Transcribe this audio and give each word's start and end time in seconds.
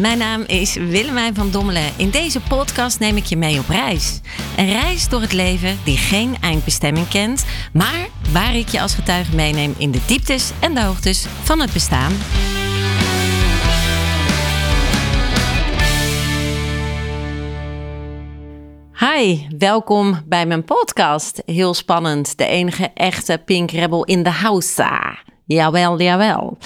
Mijn 0.00 0.18
naam 0.18 0.44
is 0.46 0.74
Willemijn 0.74 1.34
van 1.34 1.50
Dommelen. 1.50 1.92
In 1.96 2.10
deze 2.10 2.40
podcast 2.40 2.98
neem 2.98 3.16
ik 3.16 3.24
je 3.24 3.36
mee 3.36 3.58
op 3.58 3.68
reis. 3.68 4.20
Een 4.56 4.72
reis 4.72 5.08
door 5.08 5.20
het 5.20 5.32
leven 5.32 5.78
die 5.84 5.96
geen 5.96 6.36
eindbestemming 6.40 7.08
kent, 7.08 7.44
maar 7.72 8.08
waar 8.32 8.56
ik 8.56 8.68
je 8.68 8.80
als 8.80 8.94
getuige 8.94 9.34
meeneem 9.34 9.74
in 9.78 9.90
de 9.90 10.00
dieptes 10.06 10.50
en 10.60 10.74
de 10.74 10.82
hoogtes 10.82 11.26
van 11.42 11.60
het 11.60 11.72
bestaan. 11.72 12.12
Hi, 18.92 19.46
welkom 19.58 20.22
bij 20.26 20.46
mijn 20.46 20.64
podcast. 20.64 21.42
Heel 21.46 21.74
spannend, 21.74 22.38
de 22.38 22.46
enige 22.46 22.90
echte 22.94 23.42
Pink 23.44 23.70
Rebel 23.70 24.04
in 24.04 24.22
de 24.22 24.30
house. 24.30 24.88
Jawel, 25.46 26.00
jawel. 26.00 26.58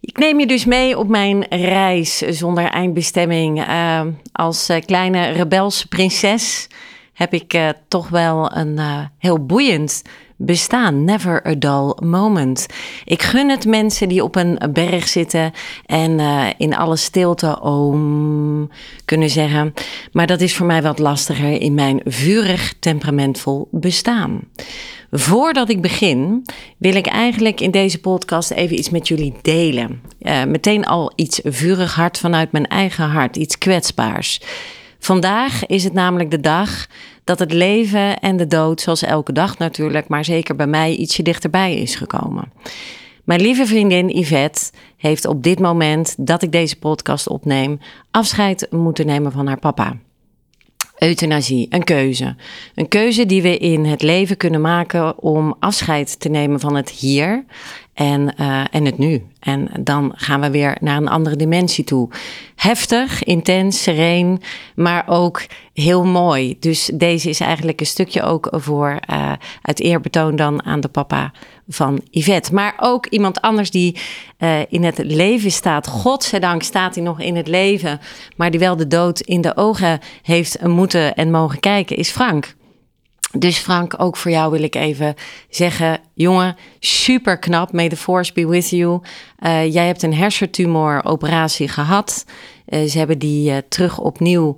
Ik 0.00 0.18
neem 0.18 0.40
je 0.40 0.46
dus 0.46 0.64
mee 0.64 0.98
op 0.98 1.08
mijn 1.08 1.46
reis 1.48 2.18
zonder 2.18 2.64
eindbestemming. 2.64 3.68
Uh, 3.68 4.00
als 4.32 4.70
uh, 4.70 4.76
kleine 4.86 5.26
rebelse 5.28 5.88
prinses 5.88 6.68
heb 7.12 7.32
ik 7.32 7.54
uh, 7.54 7.68
toch 7.88 8.08
wel 8.08 8.56
een 8.56 8.80
heel 9.18 9.46
boeiend 9.46 10.02
bestaan. 10.36 11.04
Never 11.04 11.46
a 11.46 11.54
dull 11.54 12.08
moment. 12.08 12.66
Ik 13.04 13.22
gun 13.22 13.50
het 13.50 13.66
mensen 13.66 14.08
die 14.08 14.22
op 14.22 14.36
een 14.36 14.58
berg 14.72 15.08
zitten 15.08 15.52
en 15.86 16.20
in 16.56 16.76
alle 16.76 16.96
stilte 16.96 17.60
om 17.60 18.70
kunnen 19.04 19.30
zeggen. 19.30 19.74
Maar 20.12 20.26
dat 20.26 20.40
is 20.40 20.56
voor 20.56 20.66
mij 20.66 20.82
wat 20.82 20.98
lastiger 20.98 21.60
in 21.60 21.74
mijn 21.74 22.00
vurig 22.04 22.74
temperamentvol 22.80 23.68
bestaan. 23.70 24.40
Voordat 25.10 25.68
ik 25.68 25.80
begin, 25.80 26.44
wil 26.76 26.94
ik 26.94 27.06
eigenlijk 27.06 27.60
in 27.60 27.70
deze 27.70 28.00
podcast 28.00 28.50
even 28.50 28.78
iets 28.78 28.90
met 28.90 29.08
jullie 29.08 29.34
delen. 29.42 30.00
Uh, 30.20 30.44
meteen 30.44 30.84
al 30.84 31.12
iets 31.14 31.40
vurig 31.44 31.94
hart 31.94 32.18
vanuit 32.18 32.52
mijn 32.52 32.66
eigen 32.66 33.08
hart, 33.08 33.36
iets 33.36 33.58
kwetsbaars. 33.58 34.40
Vandaag 34.98 35.66
is 35.66 35.84
het 35.84 35.92
namelijk 35.92 36.30
de 36.30 36.40
dag 36.40 36.86
dat 37.24 37.38
het 37.38 37.52
leven 37.52 38.18
en 38.18 38.36
de 38.36 38.46
dood, 38.46 38.80
zoals 38.80 39.02
elke 39.02 39.32
dag 39.32 39.58
natuurlijk, 39.58 40.08
maar 40.08 40.24
zeker 40.24 40.56
bij 40.56 40.66
mij 40.66 40.94
ietsje 40.94 41.22
dichterbij 41.22 41.74
is 41.74 41.94
gekomen. 41.94 42.52
Mijn 43.24 43.40
lieve 43.40 43.66
vriendin 43.66 44.08
Yvette 44.08 44.70
heeft 44.96 45.26
op 45.26 45.42
dit 45.42 45.58
moment 45.58 46.14
dat 46.18 46.42
ik 46.42 46.52
deze 46.52 46.78
podcast 46.78 47.28
opneem 47.28 47.78
afscheid 48.10 48.66
moeten 48.70 49.06
nemen 49.06 49.32
van 49.32 49.46
haar 49.46 49.58
papa. 49.58 49.96
Euthanasie, 50.98 51.66
een 51.70 51.84
keuze. 51.84 52.36
Een 52.74 52.88
keuze 52.88 53.26
die 53.26 53.42
we 53.42 53.58
in 53.58 53.84
het 53.84 54.02
leven 54.02 54.36
kunnen 54.36 54.60
maken 54.60 55.18
om 55.18 55.56
afscheid 55.58 56.20
te 56.20 56.28
nemen 56.28 56.60
van 56.60 56.74
het 56.74 56.90
hier 56.90 57.44
en, 57.98 58.34
uh, 58.40 58.64
en 58.70 58.84
het 58.84 58.98
nu. 58.98 59.26
En 59.40 59.68
dan 59.80 60.12
gaan 60.14 60.40
we 60.40 60.50
weer 60.50 60.76
naar 60.80 60.96
een 60.96 61.08
andere 61.08 61.36
dimensie 61.36 61.84
toe. 61.84 62.08
Heftig, 62.54 63.24
intens, 63.24 63.82
sereen, 63.82 64.42
maar 64.74 65.04
ook 65.06 65.42
heel 65.72 66.04
mooi. 66.04 66.56
Dus 66.60 66.90
deze 66.94 67.28
is 67.28 67.40
eigenlijk 67.40 67.80
een 67.80 67.86
stukje 67.86 68.22
ook 68.22 68.48
voor 68.50 68.98
uh, 69.10 69.32
uit 69.62 69.80
eerbetoon 69.80 70.36
dan 70.36 70.64
aan 70.64 70.80
de 70.80 70.88
papa 70.88 71.32
van 71.68 72.00
Yvette. 72.10 72.54
Maar 72.54 72.74
ook 72.76 73.06
iemand 73.06 73.40
anders 73.40 73.70
die 73.70 73.96
uh, 74.38 74.58
in 74.68 74.84
het 74.84 74.98
leven 74.98 75.50
staat. 75.50 75.86
Godzijdank 75.86 76.62
staat 76.62 76.94
hij 76.94 77.04
nog 77.04 77.20
in 77.20 77.36
het 77.36 77.46
leven, 77.46 78.00
maar 78.36 78.50
die 78.50 78.60
wel 78.60 78.76
de 78.76 78.86
dood 78.86 79.20
in 79.20 79.40
de 79.40 79.56
ogen 79.56 80.00
heeft 80.22 80.62
moeten 80.62 81.14
en 81.14 81.30
mogen 81.30 81.60
kijken, 81.60 81.96
is 81.96 82.10
Frank. 82.10 82.56
Dus 83.38 83.58
Frank, 83.58 83.94
ook 83.96 84.16
voor 84.16 84.30
jou 84.30 84.50
wil 84.50 84.62
ik 84.62 84.74
even 84.74 85.14
zeggen, 85.48 85.98
jongen, 86.14 86.56
super 86.80 87.38
knap. 87.38 87.72
May 87.72 87.88
the 87.88 87.96
force 87.96 88.32
be 88.32 88.46
with 88.46 88.70
you. 88.70 89.00
Uh, 89.40 89.72
jij 89.72 89.86
hebt 89.86 90.02
een 90.02 90.14
hersentumoroperatie 90.14 91.68
gehad. 91.68 92.24
Uh, 92.68 92.88
ze 92.88 92.98
hebben 92.98 93.18
die 93.18 93.50
uh, 93.50 93.56
terug 93.68 93.98
opnieuw 93.98 94.56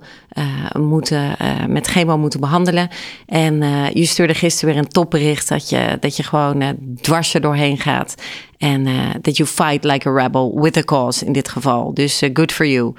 moeten, 0.79 1.35
met 1.67 1.87
chemo 1.87 2.17
moeten 2.17 2.39
behandelen. 2.39 2.89
En 3.25 3.63
je 3.93 4.05
stuurde 4.05 4.33
gisteren 4.33 4.73
weer 4.73 4.83
een 4.83 4.89
topbericht 4.89 5.47
dat 5.47 5.69
je, 5.69 5.97
dat 5.99 6.17
je 6.17 6.23
gewoon 6.23 6.75
dwars 7.01 7.33
er 7.33 7.41
doorheen 7.41 7.77
gaat. 7.77 8.15
En 8.57 8.87
dat 9.21 9.37
you 9.37 9.49
fight 9.49 9.83
like 9.83 10.09
a 10.09 10.13
rebel 10.13 10.61
with 10.61 10.77
a 10.77 10.81
cause 10.81 11.25
in 11.25 11.31
dit 11.31 11.49
geval. 11.49 11.93
Dus 11.93 12.21
good 12.33 12.51
for 12.51 12.65
you. 12.67 12.93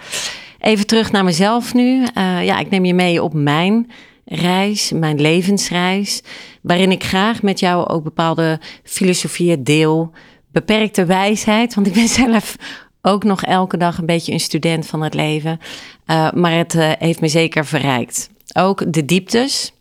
Even 0.59 0.87
terug 0.87 1.13
naar 1.13 1.25
mezelf 1.25 1.75
nu. 1.75 2.07
ja, 2.43 2.59
ik 2.59 2.71
neem 2.71 2.85
je 2.85 2.95
mee 2.95 3.23
op 3.23 3.35
mijn 3.35 3.91
reis, 4.25 4.93
mijn 4.93 5.21
levensreis, 5.21 6.23
waarin 6.63 6.91
ik 6.91 7.05
graag 7.05 7.43
met 7.43 7.61
jou 7.61 7.89
ook 7.89 8.03
bepaalde 8.03 8.61
filosofieën 8.85 9.65
deel, 9.65 10.11
beperkte 10.53 11.05
wijsheid, 11.05 11.75
want 11.75 11.87
ik 11.87 11.93
ben 11.93 12.09
zelf 12.25 12.57
ook 13.03 13.25
nog 13.25 13.43
elke 13.43 13.77
dag 13.77 13.99
een 13.99 14.07
beetje 14.07 14.33
een 14.33 14.41
student 14.41 14.87
van 14.87 15.03
het 15.03 15.15
leven, 15.15 15.59
uh, 16.07 16.31
maar 16.33 16.53
het 16.53 16.75
uh, 16.75 16.93
heeft 16.99 17.21
me 17.21 17.29
zeker 17.29 17.67
verrijkt. 17.67 18.31
Ook 18.53 18.93
de 18.93 19.05
dieptes, 19.05 19.73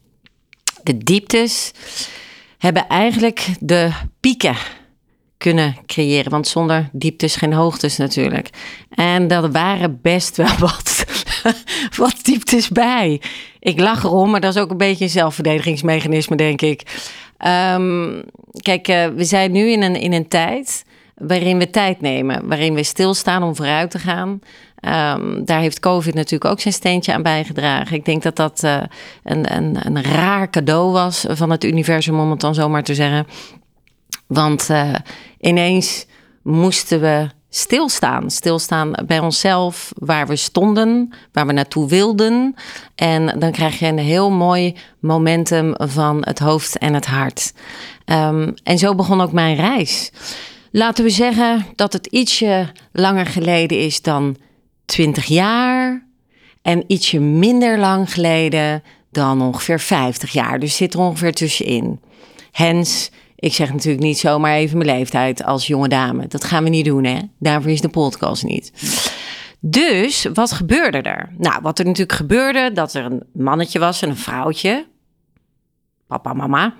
de 0.84 0.98
dieptes 0.98 1.72
hebben 2.58 2.88
eigenlijk 2.88 3.48
de 3.60 3.92
pieken 4.20 4.56
kunnen 5.42 5.78
creëren. 5.86 6.32
Want 6.32 6.48
zonder 6.48 6.90
dieptes 6.92 7.36
geen 7.36 7.54
hoogtes 7.54 7.98
natuurlijk. 7.98 8.50
En 8.90 9.28
dat 9.28 9.52
waren 9.52 10.00
best 10.02 10.38
wel 10.38 10.58
wat, 10.68 11.06
wat 11.98 12.16
dieptes 12.22 12.70
bij. 12.70 13.22
Ik 13.60 13.80
lach 13.80 14.04
erom, 14.04 14.30
maar 14.32 14.42
dat 14.42 14.56
is 14.56 14.62
ook 14.62 14.72
een 14.72 14.78
beetje 14.78 15.04
een 15.04 15.10
zelfverdedigingsmechanisme, 15.10 16.36
denk 16.36 16.62
ik. 16.62 16.82
Um, 17.76 18.22
kijk, 18.62 18.88
uh, 18.88 19.08
we 19.08 19.24
zijn 19.24 19.52
nu 19.52 19.72
in 19.72 19.82
een, 19.82 19.96
in 19.96 20.14
een 20.14 20.28
tijd 20.28 20.86
waarin 21.16 21.58
we 21.58 21.70
tijd 21.70 22.02
nemen, 22.02 22.48
waarin 22.48 22.74
we 22.74 22.84
stilstaan 22.84 23.44
om 23.44 23.56
vooruit 23.56 23.92
te 23.92 24.00
gaan. 24.00 24.30
Um, 24.30 25.46
daar 25.46 25.60
heeft 25.60 25.80
COVID 25.80 26.14
natuurlijk 26.14 26.52
ook 26.52 26.60
zijn 26.60 26.74
steentje 26.74 27.14
aan 27.14 27.24
bijgedragen. 27.24 27.96
Ik 27.96 28.06
denk 28.06 28.24
dat 28.24 28.36
dat 28.36 28.64
uh, 28.64 28.82
een, 29.24 29.56
een, 29.56 29.78
een 29.86 30.04
raar 30.04 30.50
cadeau 30.50 30.92
was 30.92 31.26
van 31.30 31.50
het 31.50 31.64
universum, 31.64 32.20
om 32.20 32.32
het 32.32 32.40
dan 32.40 32.56
zomaar 32.56 32.84
te 32.84 32.96
zeggen. 32.96 33.28
Want 34.28 34.68
uh, 34.72 34.94
ineens 35.40 36.06
moesten 36.44 37.02
we 37.02 37.30
stilstaan. 37.54 38.32
Stilstaan 38.32 38.94
bij 39.06 39.20
onszelf, 39.20 39.92
waar 39.96 40.28
we 40.28 40.36
stonden, 40.36 41.14
waar 41.32 41.48
we 41.48 41.54
naartoe 41.54 41.88
wilden. 41.88 42.56
En 42.96 43.40
dan 43.40 43.52
krijg 43.52 43.80
je 43.80 43.86
een 43.86 43.98
heel 43.98 44.32
mooi 44.32 44.76
momentum 45.00 45.74
van 45.78 46.18
het 46.26 46.40
hoofd 46.40 46.78
en 46.78 46.94
het 46.94 47.06
hart. 47.06 47.54
Um, 48.06 48.54
en 48.64 48.78
zo 48.78 48.96
begon 48.96 49.22
ook 49.22 49.32
mijn 49.32 49.56
reis. 49.56 50.12
Laten 50.72 51.04
we 51.04 51.10
zeggen 51.10 51.66
dat 51.76 51.94
het 51.94 52.06
ietsje 52.06 52.72
langer 52.92 53.26
geleden 53.26 53.80
is 53.80 54.02
dan 54.02 54.38
20 54.86 55.26
jaar. 55.26 56.06
En 56.62 56.84
ietsje 56.88 57.20
minder 57.20 57.80
lang 57.80 58.14
geleden 58.14 58.84
dan 59.12 59.42
ongeveer 59.42 59.80
50 59.80 60.32
jaar. 60.32 60.60
Dus 60.60 60.76
zit 60.76 60.94
er 60.94 61.00
ongeveer 61.00 61.34
tussenin. 61.34 62.00
Hens 62.52 63.12
ik 63.42 63.54
zeg 63.54 63.72
natuurlijk 63.72 64.04
niet 64.04 64.20
zomaar 64.20 64.56
even 64.56 64.78
mijn 64.78 64.90
leeftijd 64.90 65.44
als 65.44 65.68
jonge 65.68 65.88
dame. 65.88 66.28
Dat 66.28 66.44
gaan 66.44 66.64
we 66.64 66.70
niet 66.70 66.86
doen, 66.86 67.04
hè? 67.04 67.20
Daarvoor 67.40 67.72
is 67.72 67.82
de 67.82 67.90
podcast 67.90 68.44
niet. 68.44 68.72
Dus 69.60 70.28
wat 70.34 70.52
gebeurde 70.52 71.02
er? 71.02 71.30
Nou, 71.38 71.62
wat 71.62 71.80
er 71.80 71.86
natuurlijk 71.86 72.18
gebeurde, 72.18 72.72
dat 72.74 72.94
er 72.94 73.06
een 73.06 73.24
mannetje 73.34 73.80
was 73.80 74.02
en 74.02 74.10
een 74.10 74.18
vrouwtje. 74.18 74.86
Papa, 76.08 76.34
mama. 76.34 76.74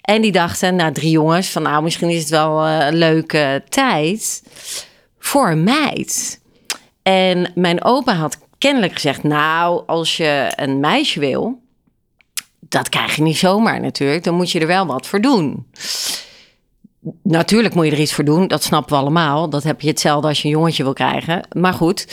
En 0.00 0.22
die 0.22 0.32
dachten, 0.32 0.76
nou, 0.76 0.92
drie 0.92 1.10
jongens, 1.10 1.48
van 1.48 1.62
nou, 1.62 1.82
misschien 1.82 2.08
is 2.08 2.20
het 2.20 2.28
wel 2.28 2.66
eh, 2.66 2.86
een 2.86 2.96
leuke 2.96 3.62
tijd 3.68 4.42
voor 5.18 5.50
een 5.50 5.62
meid. 5.62 6.40
En 7.02 7.52
mijn 7.54 7.84
opa 7.84 8.14
had 8.14 8.38
kennelijk 8.58 8.92
gezegd, 8.92 9.22
nou, 9.22 9.82
als 9.86 10.16
je 10.16 10.52
een 10.56 10.80
meisje 10.80 11.20
wil, 11.20 11.62
dat 12.60 12.88
krijg 12.88 13.16
je 13.16 13.22
niet 13.22 13.36
zomaar 13.36 13.80
natuurlijk. 13.80 14.24
Dan 14.24 14.34
moet 14.34 14.50
je 14.50 14.60
er 14.60 14.66
wel 14.66 14.86
wat 14.86 15.06
voor 15.06 15.20
doen. 15.20 15.66
Natuurlijk 17.22 17.74
moet 17.74 17.84
je 17.84 17.92
er 17.92 18.00
iets 18.00 18.14
voor 18.14 18.24
doen, 18.24 18.48
dat 18.48 18.62
snappen 18.62 18.92
we 18.94 19.00
allemaal. 19.00 19.50
Dat 19.50 19.62
heb 19.62 19.80
je 19.80 19.88
hetzelfde 19.88 20.28
als 20.28 20.42
je 20.42 20.48
een 20.48 20.54
jongetje 20.54 20.82
wil 20.82 20.92
krijgen. 20.92 21.48
Maar 21.52 21.74
goed, 21.74 22.06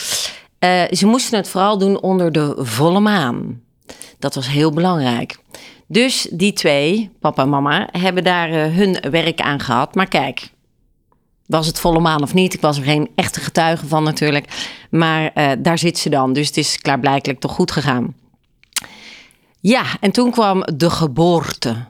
uh, 0.60 0.82
ze 0.92 1.06
moesten 1.06 1.38
het 1.38 1.50
vooral 1.50 1.78
doen 1.78 2.02
onder 2.02 2.32
de 2.32 2.56
volle 2.58 3.00
maan. 3.00 3.62
Dat 4.20 4.36
was 4.36 4.48
heel 4.48 4.72
belangrijk. 4.72 5.38
Dus 5.88 6.28
die 6.32 6.54
twee, 6.54 7.12
papa 7.20 7.42
en 7.42 7.50
mama, 7.50 7.88
hebben 7.92 8.24
daar 8.24 8.50
uh, 8.50 8.76
hun 8.76 8.98
werk 9.12 9.42
aan 9.42 9.60
gehad. 9.60 9.96
Maar 9.96 10.08
kijk, 10.08 10.50
was 11.46 11.68
het 11.68 11.80
volle 11.80 12.00
maan 12.00 12.22
of 12.22 12.34
niet? 12.34 12.54
Ik 12.54 12.62
was 12.62 12.78
er 12.78 12.84
geen 12.84 13.10
echte 13.16 13.40
getuige 13.40 13.88
van 13.88 14.04
natuurlijk. 14.04 14.76
Maar 14.90 15.32
uh, 15.36 15.52
daar 15.60 15.78
zit 15.78 15.98
ze 15.98 16.10
dan. 16.10 16.34
Dus 16.34 16.48
het 16.48 16.58
is 16.58 16.78
klaarblijkelijk 16.78 17.40
toch 17.40 17.52
goed 17.52 17.72
gegaan. 17.72 18.14
Ja, 19.68 19.84
en 20.00 20.12
toen 20.12 20.32
kwam 20.32 20.64
de 20.76 20.90
geboorte. 20.90 21.86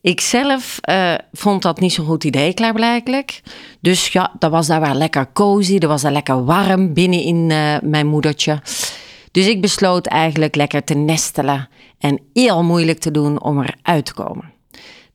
Ik 0.00 0.20
zelf 0.20 0.78
uh, 0.88 1.14
vond 1.32 1.62
dat 1.62 1.80
niet 1.80 1.92
zo'n 1.92 2.06
goed 2.06 2.24
idee, 2.24 2.54
klaarblijkelijk. 2.54 3.42
Dus 3.80 4.08
ja, 4.08 4.32
dat 4.38 4.50
was 4.50 4.66
daar 4.66 4.80
wel 4.80 4.94
lekker 4.94 5.32
cozy, 5.32 5.78
dat 5.78 5.90
was 5.90 6.02
daar 6.02 6.12
lekker 6.12 6.44
warm 6.44 6.94
binnen 6.94 7.22
in 7.22 7.50
uh, 7.50 7.76
mijn 7.82 8.06
moedertje. 8.06 8.62
Dus 9.30 9.46
ik 9.46 9.60
besloot 9.60 10.06
eigenlijk 10.06 10.54
lekker 10.54 10.84
te 10.84 10.94
nestelen 10.94 11.68
en 11.98 12.20
heel 12.32 12.64
moeilijk 12.64 12.98
te 12.98 13.10
doen 13.10 13.42
om 13.42 13.62
eruit 13.62 14.04
te 14.04 14.14
komen. 14.14 14.52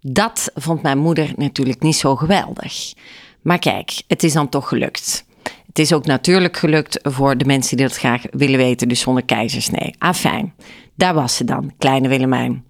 Dat 0.02 0.52
vond 0.56 0.82
mijn 0.82 0.98
moeder 0.98 1.34
natuurlijk 1.36 1.82
niet 1.82 1.96
zo 1.96 2.16
geweldig. 2.16 2.94
Maar 3.42 3.60
kijk, 3.60 4.02
het 4.08 4.24
is 4.24 4.34
dan 4.34 4.50
toch 4.50 4.68
gelukt. 4.68 5.26
Het 5.68 5.80
is 5.80 5.94
ook 5.94 6.06
natuurlijk 6.06 6.58
gelukt 6.58 7.00
voor 7.02 7.38
de 7.38 7.46
mensen 7.46 7.78
die 7.78 7.88
dat 7.88 7.98
graag 7.98 8.22
willen 8.32 8.58
weten, 8.58 8.88
dus 8.88 9.00
zonder 9.00 9.26
keizersnee. 9.26 9.96
Ah, 9.98 10.14
fijn. 10.14 10.54
Daar 10.96 11.14
was 11.14 11.36
ze 11.36 11.44
dan, 11.44 11.74
kleine 11.78 12.08
Willemijn. 12.08 12.66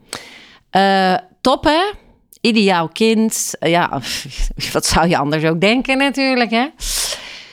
Uh, 0.71 1.15
top 1.41 1.63
hè? 1.63 1.91
Ideaal 2.41 2.87
kind. 2.87 3.53
ja, 3.59 4.01
wat 4.73 4.85
zou 4.85 5.07
je 5.07 5.17
anders 5.17 5.43
ook 5.43 5.61
denken 5.61 5.97
natuurlijk 5.97 6.51
hè? 6.51 6.67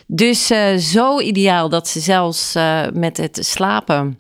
Dus 0.07 0.51
uh, 0.51 0.77
zo 0.77 1.21
ideaal 1.21 1.69
dat 1.69 1.89
ze 1.89 2.01
zelfs 2.01 2.55
met 2.93 3.17
het 3.17 3.39
slapen 3.41 4.19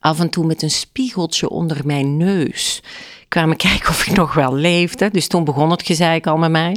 af 0.00 0.20
en 0.20 0.30
toe 0.30 0.46
met 0.46 0.62
een 0.62 0.70
spiegeltje 0.70 1.48
onder 1.48 1.80
mijn 1.84 2.16
neus 2.16 2.82
kwamen 3.28 3.56
kijken 3.68 3.88
of 3.88 4.06
ik 4.06 4.16
nog 4.16 4.34
wel 4.34 4.54
leefde. 4.54 5.10
Dus 5.10 5.26
toen 5.26 5.44
begon 5.44 5.70
het 5.70 5.82
gezeik 5.82 6.26
al 6.26 6.36
met 6.36 6.50
mij. 6.50 6.76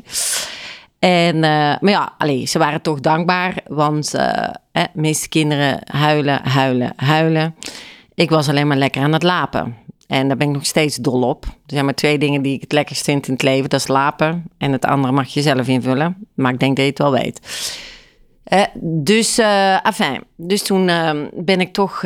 En, 0.99 1.39
maar 1.39 1.89
ja, 1.89 2.13
allee, 2.17 2.45
ze 2.45 2.59
waren 2.59 2.81
toch 2.81 2.99
dankbaar, 2.99 3.57
want 3.67 4.15
uh, 4.15 4.49
de 4.71 4.87
meeste 4.93 5.29
kinderen 5.29 5.79
huilen, 5.83 6.47
huilen, 6.47 6.93
huilen. 6.95 7.55
Ik 8.15 8.29
was 8.29 8.49
alleen 8.49 8.67
maar 8.67 8.77
lekker 8.77 9.01
aan 9.01 9.13
het 9.13 9.23
lapen. 9.23 9.75
En 10.07 10.27
daar 10.27 10.37
ben 10.37 10.47
ik 10.47 10.53
nog 10.53 10.65
steeds 10.65 10.95
dol 10.95 11.21
op. 11.21 11.45
Er 11.45 11.51
zijn 11.65 11.85
maar 11.85 11.93
twee 11.93 12.17
dingen 12.17 12.41
die 12.41 12.53
ik 12.53 12.61
het 12.61 12.71
lekkerst 12.71 13.03
vind 13.03 13.27
in 13.27 13.33
het 13.33 13.41
leven. 13.41 13.69
Dat 13.69 13.79
is 13.79 13.87
lapen 13.87 14.43
en 14.57 14.71
het 14.71 14.85
andere 14.85 15.13
mag 15.13 15.27
je 15.27 15.41
zelf 15.41 15.67
invullen. 15.67 16.27
Maar 16.33 16.53
ik 16.53 16.59
denk 16.59 16.75
dat 16.75 16.85
je 16.85 16.91
het 16.91 16.99
wel 16.99 17.11
weet. 17.11 17.39
Uh, 18.53 18.63
dus, 19.03 19.39
afijn. 19.81 20.23
Dus 20.35 20.63
toen 20.63 20.85
ben 21.33 21.59
ik 21.59 21.73
toch 21.73 22.03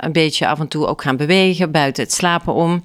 een 0.00 0.12
beetje 0.12 0.46
af 0.46 0.60
en 0.60 0.68
toe 0.68 0.86
ook 0.86 1.02
gaan 1.02 1.16
bewegen, 1.16 1.70
buiten 1.70 2.02
het 2.02 2.12
slapen 2.12 2.54
om. 2.54 2.84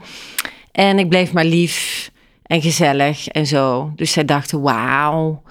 En 0.71 0.99
ik 0.99 1.09
bleef 1.09 1.33
maar 1.33 1.45
lief 1.45 2.11
en 2.43 2.61
gezellig 2.61 3.27
en 3.27 3.47
zo. 3.47 3.91
Dus 3.95 4.11
zij 4.11 4.25
dachten, 4.25 4.61
wauw, 4.61 5.41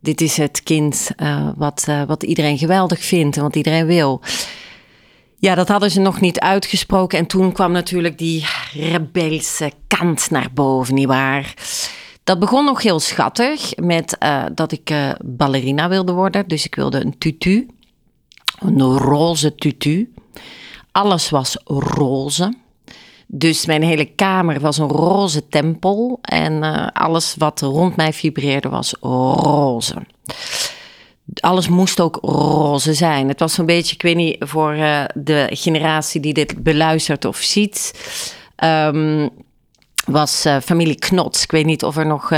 dit 0.00 0.20
is 0.20 0.36
het 0.36 0.62
kind 0.62 1.10
wat, 1.56 1.86
wat 2.06 2.22
iedereen 2.22 2.58
geweldig 2.58 3.04
vindt 3.04 3.36
en 3.36 3.42
wat 3.42 3.56
iedereen 3.56 3.86
wil. 3.86 4.20
Ja, 5.40 5.54
dat 5.54 5.68
hadden 5.68 5.90
ze 5.90 6.00
nog 6.00 6.20
niet 6.20 6.40
uitgesproken. 6.40 7.18
En 7.18 7.26
toen 7.26 7.52
kwam 7.52 7.72
natuurlijk 7.72 8.18
die 8.18 8.46
rebelse 8.72 9.72
kant 9.86 10.30
naar 10.30 10.48
boven, 10.54 10.94
nietwaar? 10.94 11.54
Dat 12.24 12.38
begon 12.38 12.64
nog 12.64 12.82
heel 12.82 13.00
schattig 13.00 13.76
met 13.76 14.16
uh, 14.22 14.44
dat 14.54 14.72
ik 14.72 14.94
ballerina 15.24 15.88
wilde 15.88 16.12
worden. 16.12 16.48
Dus 16.48 16.64
ik 16.64 16.74
wilde 16.74 17.04
een 17.04 17.18
tutu, 17.18 17.68
een 18.58 18.82
roze 18.82 19.54
tutu. 19.54 20.12
Alles 20.92 21.30
was 21.30 21.56
roze. 21.64 22.54
Dus 23.26 23.66
mijn 23.66 23.82
hele 23.82 24.04
kamer 24.04 24.60
was 24.60 24.78
een 24.78 24.88
roze 24.88 25.48
tempel 25.48 26.18
en 26.22 26.52
uh, 26.52 26.86
alles 26.92 27.34
wat 27.38 27.60
rond 27.60 27.96
mij 27.96 28.12
vibreerde 28.12 28.68
was 28.68 28.94
roze. 29.00 29.94
Alles 31.34 31.68
moest 31.68 32.00
ook 32.00 32.18
roze 32.22 32.94
zijn. 32.94 33.28
Het 33.28 33.40
was 33.40 33.54
zo'n 33.54 33.66
beetje, 33.66 33.94
ik 33.94 34.02
weet 34.02 34.16
niet, 34.16 34.36
voor 34.38 34.74
uh, 34.74 35.04
de 35.14 35.46
generatie 35.50 36.20
die 36.20 36.34
dit 36.34 36.62
beluistert 36.62 37.24
of 37.24 37.36
ziet. 37.36 37.94
Um, 38.64 39.30
was 40.06 40.46
uh, 40.46 40.56
familie 40.64 40.98
Knots. 40.98 41.42
Ik 41.42 41.50
weet 41.50 41.66
niet 41.66 41.84
of 41.84 41.96
er 41.96 42.06
nog 42.06 42.32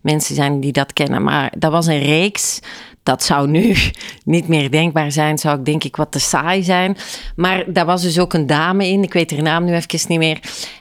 mensen 0.00 0.34
zijn 0.34 0.60
die 0.60 0.72
dat 0.72 0.92
kennen, 0.92 1.22
maar 1.22 1.52
dat 1.58 1.72
was 1.72 1.86
een 1.86 2.02
reeks 2.02 2.60
dat 3.02 3.22
zou 3.22 3.48
nu 3.48 3.76
niet 4.24 4.48
meer 4.48 4.70
denkbaar 4.70 5.12
zijn. 5.12 5.38
Zou 5.38 5.58
ik 5.58 5.64
denk 5.64 5.84
ik 5.84 5.96
wat 5.96 6.12
te 6.12 6.18
saai 6.18 6.62
zijn. 6.62 6.96
Maar 7.36 7.72
daar 7.72 7.86
was 7.86 8.02
dus 8.02 8.18
ook 8.18 8.32
een 8.32 8.46
dame 8.46 8.88
in. 8.88 9.02
Ik 9.02 9.12
weet 9.12 9.30
haar 9.30 9.42
naam 9.42 9.64
nu 9.64 9.74
even 9.74 10.00
niet 10.08 10.18
meer. 10.18 10.40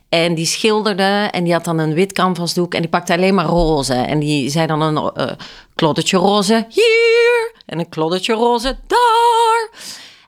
En 0.09 0.35
die 0.35 0.45
schilderde 0.45 1.27
en 1.31 1.43
die 1.43 1.53
had 1.53 1.65
dan 1.65 1.77
een 1.77 1.93
wit 1.93 2.13
canvasdoek 2.13 2.73
en 2.73 2.81
die 2.81 2.89
pakte 2.89 3.13
alleen 3.13 3.35
maar 3.35 3.45
roze. 3.45 3.93
En 3.93 4.19
die 4.19 4.49
zei 4.49 4.67
dan 4.67 4.81
een 4.81 5.11
uh, 5.17 5.31
kloddetje 5.75 6.17
roze 6.17 6.65
hier 6.69 7.53
en 7.65 7.79
een 7.79 7.89
kloddetje 7.89 8.33
roze 8.33 8.77
daar. 8.87 9.69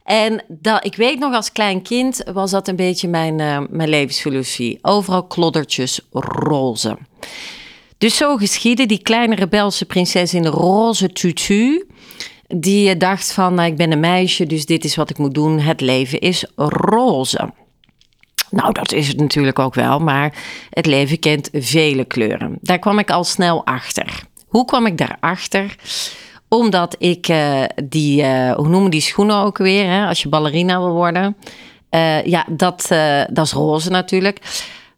En 0.04 0.44
dat, 0.48 0.86
ik 0.86 0.96
weet 0.96 1.20
nog 1.20 1.34
als 1.34 1.52
klein 1.52 1.82
kind 1.82 2.24
was 2.34 2.52
dat 2.52 2.68
een 2.68 2.76
beetje 2.76 3.08
mijn, 3.08 3.40
uh, 3.40 3.60
mijn 3.70 3.90
levensfilosofie. 3.90 4.80
Overal 4.82 5.24
kloddertjes 5.24 6.02
roze. 6.12 6.98
Dus 8.04 8.18
zo 8.18 8.38
geschiedde 8.38 8.86
die 8.86 9.02
kleine 9.02 9.36
rebelse 9.36 9.86
prinses 9.86 10.34
in 10.34 10.42
de 10.42 10.50
roze 10.50 11.12
tutu. 11.12 11.86
Die 12.48 12.98
dacht 12.98 13.32
van, 13.32 13.54
nou, 13.54 13.70
ik 13.70 13.78
ben 13.78 13.92
een 13.92 14.00
meisje, 14.00 14.46
dus 14.46 14.66
dit 14.66 14.84
is 14.84 14.96
wat 14.96 15.10
ik 15.10 15.18
moet 15.18 15.34
doen. 15.34 15.60
Het 15.60 15.82
leven 15.82 16.20
is 16.20 16.46
roze. 16.56 17.54
Nou, 18.50 18.72
dat 18.72 18.92
is 18.92 19.08
het 19.08 19.18
natuurlijk 19.18 19.60
ook 19.60 19.74
wel, 19.74 20.00
maar 20.00 20.34
het 20.70 20.86
leven 20.86 21.20
kent 21.20 21.50
vele 21.54 22.06
kleuren. 22.06 22.58
Daar 22.62 22.80
kwam 22.80 23.00
ik 23.00 23.12
al 23.12 23.24
snel 23.24 23.66
achter. 23.66 24.24
Hoe 24.48 24.66
kwam 24.66 24.86
ik 24.86 24.98
daarachter? 24.98 25.76
Omdat 26.48 26.96
ik 27.00 27.28
uh, 27.28 27.64
die, 27.84 28.22
uh, 28.22 28.52
hoe 28.52 28.68
noemen 28.68 28.92
die 28.92 29.02
schoenen 29.02 29.36
ook 29.36 29.58
weer, 29.58 29.86
hè? 29.86 30.08
als 30.08 30.22
je 30.22 30.30
ballerina 30.30 30.80
wil 30.80 30.94
worden. 30.94 31.36
Ja, 32.26 32.46
dat, 32.50 32.88
dat 33.30 33.46
is 33.46 33.52
roze 33.52 33.90
natuurlijk. 33.90 34.40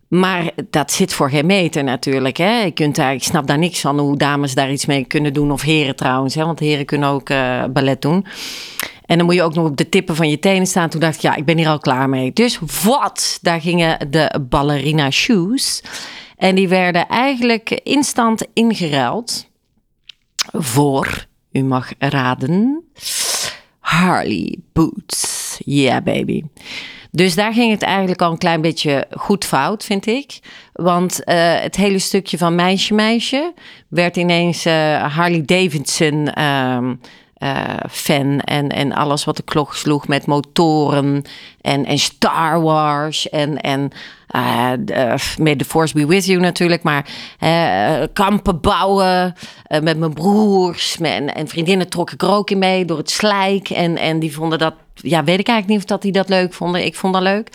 Maar 0.07 0.51
dat 0.69 0.91
zit 0.91 1.13
voor 1.13 1.29
geen 1.29 1.45
meter 1.45 1.83
natuurlijk. 1.83 2.37
Hè. 2.37 2.59
Je 2.59 2.71
kunt 2.71 2.95
daar, 2.95 3.13
ik 3.13 3.23
snap 3.23 3.47
daar 3.47 3.57
niks 3.57 3.79
van 3.79 3.99
hoe 3.99 4.17
dames 4.17 4.53
daar 4.53 4.71
iets 4.71 4.85
mee 4.85 5.05
kunnen 5.05 5.33
doen. 5.33 5.51
Of 5.51 5.61
heren 5.61 5.95
trouwens, 5.95 6.35
hè, 6.35 6.45
want 6.45 6.59
heren 6.59 6.85
kunnen 6.85 7.09
ook 7.09 7.29
uh, 7.29 7.63
ballet 7.73 8.01
doen. 8.01 8.25
En 9.05 9.17
dan 9.17 9.25
moet 9.25 9.35
je 9.35 9.43
ook 9.43 9.53
nog 9.53 9.67
op 9.67 9.77
de 9.77 9.89
tippen 9.89 10.15
van 10.15 10.29
je 10.29 10.39
tenen 10.39 10.67
staan. 10.67 10.89
Toen 10.89 10.99
dacht 10.99 11.15
ik, 11.15 11.21
ja, 11.21 11.35
ik 11.35 11.45
ben 11.45 11.57
hier 11.57 11.67
al 11.67 11.79
klaar 11.79 12.09
mee. 12.09 12.33
Dus 12.33 12.59
wat? 12.83 13.39
Daar 13.41 13.61
gingen 13.61 14.11
de 14.11 14.39
ballerina 14.49 15.11
shoes. 15.11 15.83
En 16.37 16.55
die 16.55 16.67
werden 16.67 17.07
eigenlijk 17.07 17.69
instant 17.83 18.47
ingeruild 18.53 19.47
voor, 20.51 21.25
u 21.51 21.63
mag 21.63 21.91
raden, 21.99 22.83
Harley 23.79 24.57
boots. 24.73 25.57
Yeah, 25.65 26.03
baby. 26.03 26.43
Dus 27.15 27.35
daar 27.35 27.53
ging 27.53 27.71
het 27.71 27.81
eigenlijk 27.81 28.21
al 28.21 28.31
een 28.31 28.37
klein 28.37 28.61
beetje 28.61 29.07
goed 29.11 29.45
fout, 29.45 29.83
vind 29.83 30.05
ik. 30.05 30.39
Want 30.73 31.21
uh, 31.25 31.35
het 31.59 31.75
hele 31.75 31.99
stukje 31.99 32.37
van 32.37 32.55
Meisje 32.55 32.93
Meisje 32.93 33.53
werd 33.87 34.15
ineens 34.15 34.65
uh, 34.65 35.15
Harley 35.15 35.45
Davidson 35.45 36.29
uh, 37.45 37.73
fan. 37.89 38.39
En, 38.39 38.69
en 38.69 38.93
alles 38.93 39.23
wat 39.23 39.37
de 39.37 39.43
klok 39.43 39.75
sloeg 39.75 40.07
met 40.07 40.25
motoren 40.25 41.21
en, 41.61 41.85
en 41.85 41.97
Star 41.97 42.61
Wars 42.61 43.29
en, 43.29 43.61
en 43.61 43.91
uh, 44.35 45.15
May 45.37 45.55
the 45.55 45.65
Force 45.65 45.93
be 45.93 46.05
with 46.05 46.25
you 46.25 46.39
natuurlijk. 46.39 46.83
Maar 46.83 47.05
uh, 47.39 48.07
kampen 48.13 48.61
bouwen 48.61 49.35
met 49.81 49.97
mijn 49.97 50.13
broers. 50.13 50.97
En, 51.01 51.35
en 51.35 51.47
vriendinnen 51.47 51.89
trok 51.89 52.11
ik 52.11 52.21
er 52.21 52.29
ook 52.29 52.49
in 52.49 52.57
mee 52.57 52.85
door 52.85 52.97
het 52.97 53.09
slijk. 53.09 53.69
En, 53.69 53.97
en 53.97 54.19
die 54.19 54.33
vonden 54.33 54.59
dat 54.59 54.73
ja, 54.93 55.23
weet 55.23 55.39
ik 55.39 55.47
eigenlijk 55.47 55.67
niet 55.67 55.77
of 55.77 55.85
dat 55.85 56.01
die 56.01 56.11
dat 56.11 56.29
leuk 56.29 56.53
vonden. 56.53 56.85
Ik 56.85 56.95
vond 56.95 57.13
dat 57.13 57.21
leuk. 57.21 57.49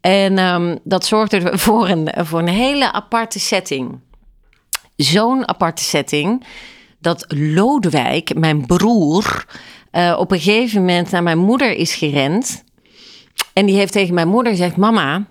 En 0.00 0.38
um, 0.38 0.78
dat 0.84 1.04
zorgde 1.04 1.58
voor 1.58 1.88
een, 1.88 2.10
voor 2.16 2.38
een 2.38 2.48
hele 2.48 2.92
aparte 2.92 3.38
setting. 3.40 4.00
Zo'n 4.96 5.48
aparte 5.48 5.84
setting 5.84 6.44
dat 7.00 7.24
Lodewijk, 7.28 8.34
mijn 8.34 8.66
broer, 8.66 9.46
uh, 9.92 10.16
op 10.18 10.30
een 10.30 10.40
gegeven 10.40 10.80
moment 10.80 11.10
naar 11.10 11.22
mijn 11.22 11.38
moeder 11.38 11.72
is 11.72 11.94
gerend. 11.94 12.64
En 13.52 13.66
die 13.66 13.76
heeft 13.76 13.92
tegen 13.92 14.14
mijn 14.14 14.28
moeder 14.28 14.52
gezegd: 14.52 14.76
Mama, 14.76 15.26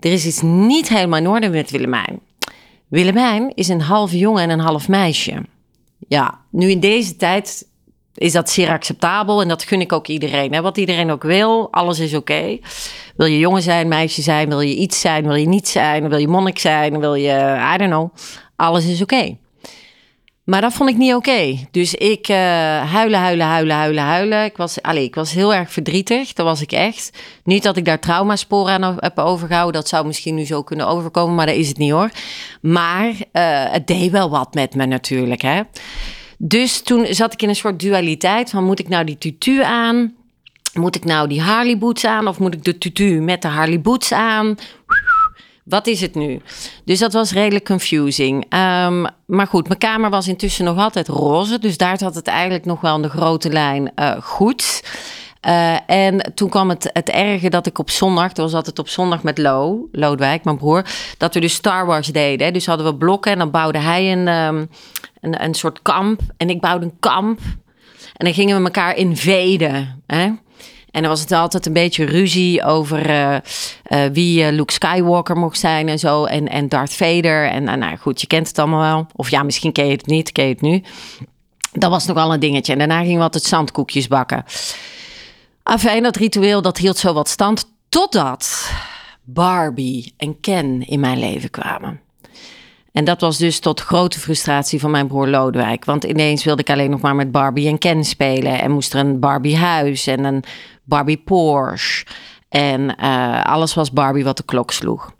er 0.00 0.12
is 0.12 0.26
iets 0.26 0.40
niet 0.42 0.88
helemaal 0.88 1.18
in 1.18 1.28
orde 1.28 1.48
met 1.48 1.70
Willemijn. 1.70 2.20
Willemijn 2.88 3.52
is 3.54 3.68
een 3.68 3.80
half 3.80 4.12
jongen 4.12 4.42
en 4.42 4.50
een 4.50 4.58
half 4.58 4.88
meisje. 4.88 5.44
Ja, 6.08 6.40
nu 6.50 6.70
in 6.70 6.80
deze 6.80 7.16
tijd 7.16 7.68
is 8.14 8.32
dat 8.32 8.50
zeer 8.50 8.68
acceptabel 8.68 9.42
en 9.42 9.48
dat 9.48 9.62
gun 9.62 9.80
ik 9.80 9.92
ook 9.92 10.06
iedereen. 10.06 10.52
Hè? 10.52 10.60
Wat 10.60 10.76
iedereen 10.76 11.10
ook 11.10 11.22
wil, 11.22 11.72
alles 11.72 11.98
is 11.98 12.14
oké. 12.14 12.58
Wil 13.16 13.26
je 13.26 13.38
jongen 13.38 13.62
zijn, 13.62 13.88
meisje 13.88 14.22
zijn, 14.22 14.48
wil 14.48 14.60
je 14.60 14.74
iets 14.74 15.00
zijn, 15.00 15.26
wil 15.26 15.34
je 15.34 15.48
niet 15.48 15.68
zijn, 15.68 16.08
wil 16.08 16.18
je 16.18 16.28
monnik 16.28 16.58
zijn, 16.58 17.00
wil 17.00 17.14
je, 17.14 17.68
I 17.74 17.78
don't 17.78 17.90
know, 17.90 18.14
alles 18.56 18.86
is 18.86 19.02
oké. 19.02 19.36
Maar 20.46 20.60
dat 20.60 20.72
vond 20.72 20.90
ik 20.90 20.96
niet 20.96 21.14
oké. 21.14 21.66
Dus 21.70 21.94
ik 21.94 22.28
uh, 22.28 22.36
huilen, 22.92 23.20
huilen, 23.20 23.46
huilen, 23.46 23.76
huilen, 23.76 24.02
huilen. 24.02 24.44
Ik 24.44 24.56
was, 24.56 24.82
allez, 24.82 25.04
ik 25.04 25.14
was 25.14 25.32
heel 25.32 25.54
erg 25.54 25.72
verdrietig. 25.72 26.32
Dat 26.32 26.46
was 26.46 26.60
ik 26.60 26.72
echt. 26.72 27.18
Niet 27.44 27.62
dat 27.62 27.76
ik 27.76 27.84
daar 27.84 28.00
traumasporen 28.00 28.84
aan 28.84 28.96
heb 28.98 29.18
overgehouden. 29.18 29.80
Dat 29.80 29.88
zou 29.88 30.06
misschien 30.06 30.34
nu 30.34 30.44
zo 30.44 30.62
kunnen 30.62 30.86
overkomen, 30.86 31.34
maar 31.34 31.46
dat 31.46 31.54
is 31.54 31.68
het 31.68 31.78
niet 31.78 31.90
hoor. 31.90 32.10
Maar 32.60 33.06
uh, 33.08 33.14
het 33.72 33.86
deed 33.86 34.10
wel 34.10 34.30
wat 34.30 34.54
met 34.54 34.74
me 34.74 34.86
natuurlijk. 34.86 35.42
Hè. 35.42 35.60
Dus 36.38 36.80
toen 36.80 37.06
zat 37.10 37.32
ik 37.32 37.42
in 37.42 37.48
een 37.48 37.56
soort 37.56 37.80
dualiteit 37.80 38.50
van 38.50 38.64
moet 38.64 38.78
ik 38.78 38.88
nou 38.88 39.04
die 39.04 39.18
tutu 39.18 39.62
aan? 39.62 40.14
Moet 40.74 40.96
ik 40.96 41.04
nou 41.04 41.28
die 41.28 41.40
Harley 41.40 41.78
boots 41.78 42.04
aan? 42.04 42.28
Of 42.28 42.38
moet 42.38 42.54
ik 42.54 42.64
de 42.64 42.78
tutu 42.78 43.20
met 43.20 43.42
de 43.42 43.48
Harley 43.48 43.80
boots 43.80 44.12
aan? 44.12 44.56
Wat 45.66 45.86
is 45.86 46.00
het 46.00 46.14
nu? 46.14 46.40
Dus 46.84 46.98
dat 46.98 47.12
was 47.12 47.32
redelijk 47.32 47.64
confusing. 47.64 48.36
Um, 48.42 49.06
maar 49.26 49.46
goed, 49.46 49.66
mijn 49.66 49.78
kamer 49.78 50.10
was 50.10 50.28
intussen 50.28 50.64
nog 50.64 50.78
altijd 50.78 51.08
roze. 51.08 51.58
Dus 51.58 51.76
daar 51.76 51.98
zat 51.98 52.14
het 52.14 52.26
eigenlijk 52.26 52.64
nog 52.64 52.80
wel 52.80 52.96
in 52.96 53.02
de 53.02 53.08
grote 53.08 53.50
lijn 53.50 53.92
uh, 53.96 54.16
goed. 54.22 54.82
Uh, 55.46 55.90
en 55.90 56.32
toen 56.34 56.48
kwam 56.48 56.68
het, 56.68 56.90
het 56.92 57.08
erge 57.08 57.50
dat 57.50 57.66
ik 57.66 57.78
op 57.78 57.90
zondag, 57.90 58.32
dat 58.32 58.44
was 58.44 58.54
altijd 58.54 58.78
op 58.78 58.88
zondag 58.88 59.22
met 59.22 59.38
Lo, 59.38 59.88
Lodewijk, 59.92 60.44
mijn 60.44 60.56
broer, 60.56 60.84
dat 61.18 61.34
we 61.34 61.40
dus 61.40 61.54
Star 61.54 61.86
Wars 61.86 62.08
deden. 62.08 62.52
Dus 62.52 62.66
hadden 62.66 62.86
we 62.86 62.96
blokken 62.96 63.32
en 63.32 63.38
dan 63.38 63.50
bouwde 63.50 63.78
hij 63.78 64.12
een, 64.12 64.28
um, 64.28 64.68
een, 65.20 65.44
een 65.44 65.54
soort 65.54 65.82
kamp 65.82 66.20
en 66.36 66.50
ik 66.50 66.60
bouwde 66.60 66.84
een 66.84 66.98
kamp. 67.00 67.40
En 68.14 68.24
dan 68.24 68.34
gingen 68.34 68.58
we 68.58 68.64
elkaar 68.64 68.96
invaden. 68.96 70.02
Hè? 70.06 70.30
En 70.90 71.02
dan 71.02 71.10
was 71.10 71.20
het 71.20 71.32
altijd 71.32 71.66
een 71.66 71.72
beetje 71.72 72.04
ruzie 72.04 72.64
over 72.64 73.10
uh, 73.10 73.36
uh, 73.88 74.04
wie 74.12 74.42
uh, 74.42 74.52
Luke 74.52 74.72
Skywalker 74.72 75.36
mocht 75.36 75.58
zijn 75.58 75.88
en 75.88 75.98
zo. 75.98 76.24
En, 76.24 76.48
en 76.48 76.68
Darth 76.68 76.92
Vader. 76.92 77.48
En 77.48 77.64
nou 77.64 77.96
goed, 77.96 78.20
je 78.20 78.26
kent 78.26 78.48
het 78.48 78.58
allemaal 78.58 78.80
wel. 78.80 79.06
Of 79.14 79.30
ja, 79.30 79.42
misschien 79.42 79.72
ken 79.72 79.86
je 79.86 79.92
het 79.92 80.06
niet, 80.06 80.32
ken 80.32 80.44
je 80.44 80.52
het 80.52 80.60
nu. 80.60 80.82
Dat 81.72 81.90
was 81.90 82.06
nogal 82.06 82.32
een 82.32 82.40
dingetje. 82.40 82.72
En 82.72 82.78
daarna 82.78 83.00
gingen 83.00 83.16
we 83.16 83.22
altijd 83.22 83.44
zandkoekjes 83.44 84.08
bakken. 84.08 84.44
Afijn, 85.62 86.02
dat 86.02 86.16
ritueel 86.16 86.62
dat 86.62 86.78
hield 86.78 86.96
zo 86.96 87.12
wat 87.12 87.28
stand. 87.28 87.64
Totdat 87.88 88.70
Barbie 89.22 90.14
en 90.16 90.40
Ken 90.40 90.86
in 90.86 91.00
mijn 91.00 91.18
leven 91.18 91.50
kwamen. 91.50 92.00
En 92.92 93.04
dat 93.04 93.20
was 93.20 93.38
dus 93.38 93.58
tot 93.58 93.80
grote 93.80 94.20
frustratie 94.20 94.80
van 94.80 94.90
mijn 94.90 95.06
broer 95.06 95.28
Lodewijk. 95.28 95.84
Want 95.84 96.04
ineens 96.04 96.44
wilde 96.44 96.62
ik 96.62 96.70
alleen 96.70 96.90
nog 96.90 97.00
maar 97.00 97.14
met 97.14 97.30
Barbie 97.30 97.68
en 97.68 97.78
Ken 97.78 98.04
spelen. 98.04 98.60
En 98.60 98.70
moest 98.70 98.94
er 98.94 99.00
een 99.00 99.20
Barbie 99.20 99.56
huis 99.56 100.06
en 100.06 100.24
een 100.24 100.44
Barbie 100.86 101.22
Porsche. 101.24 102.06
En 102.48 102.94
uh, 103.00 103.44
alles 103.44 103.74
was 103.74 103.92
Barbie 103.92 104.24
wat 104.24 104.36
de 104.36 104.44
klok 104.44 104.72
sloeg. 104.72 105.14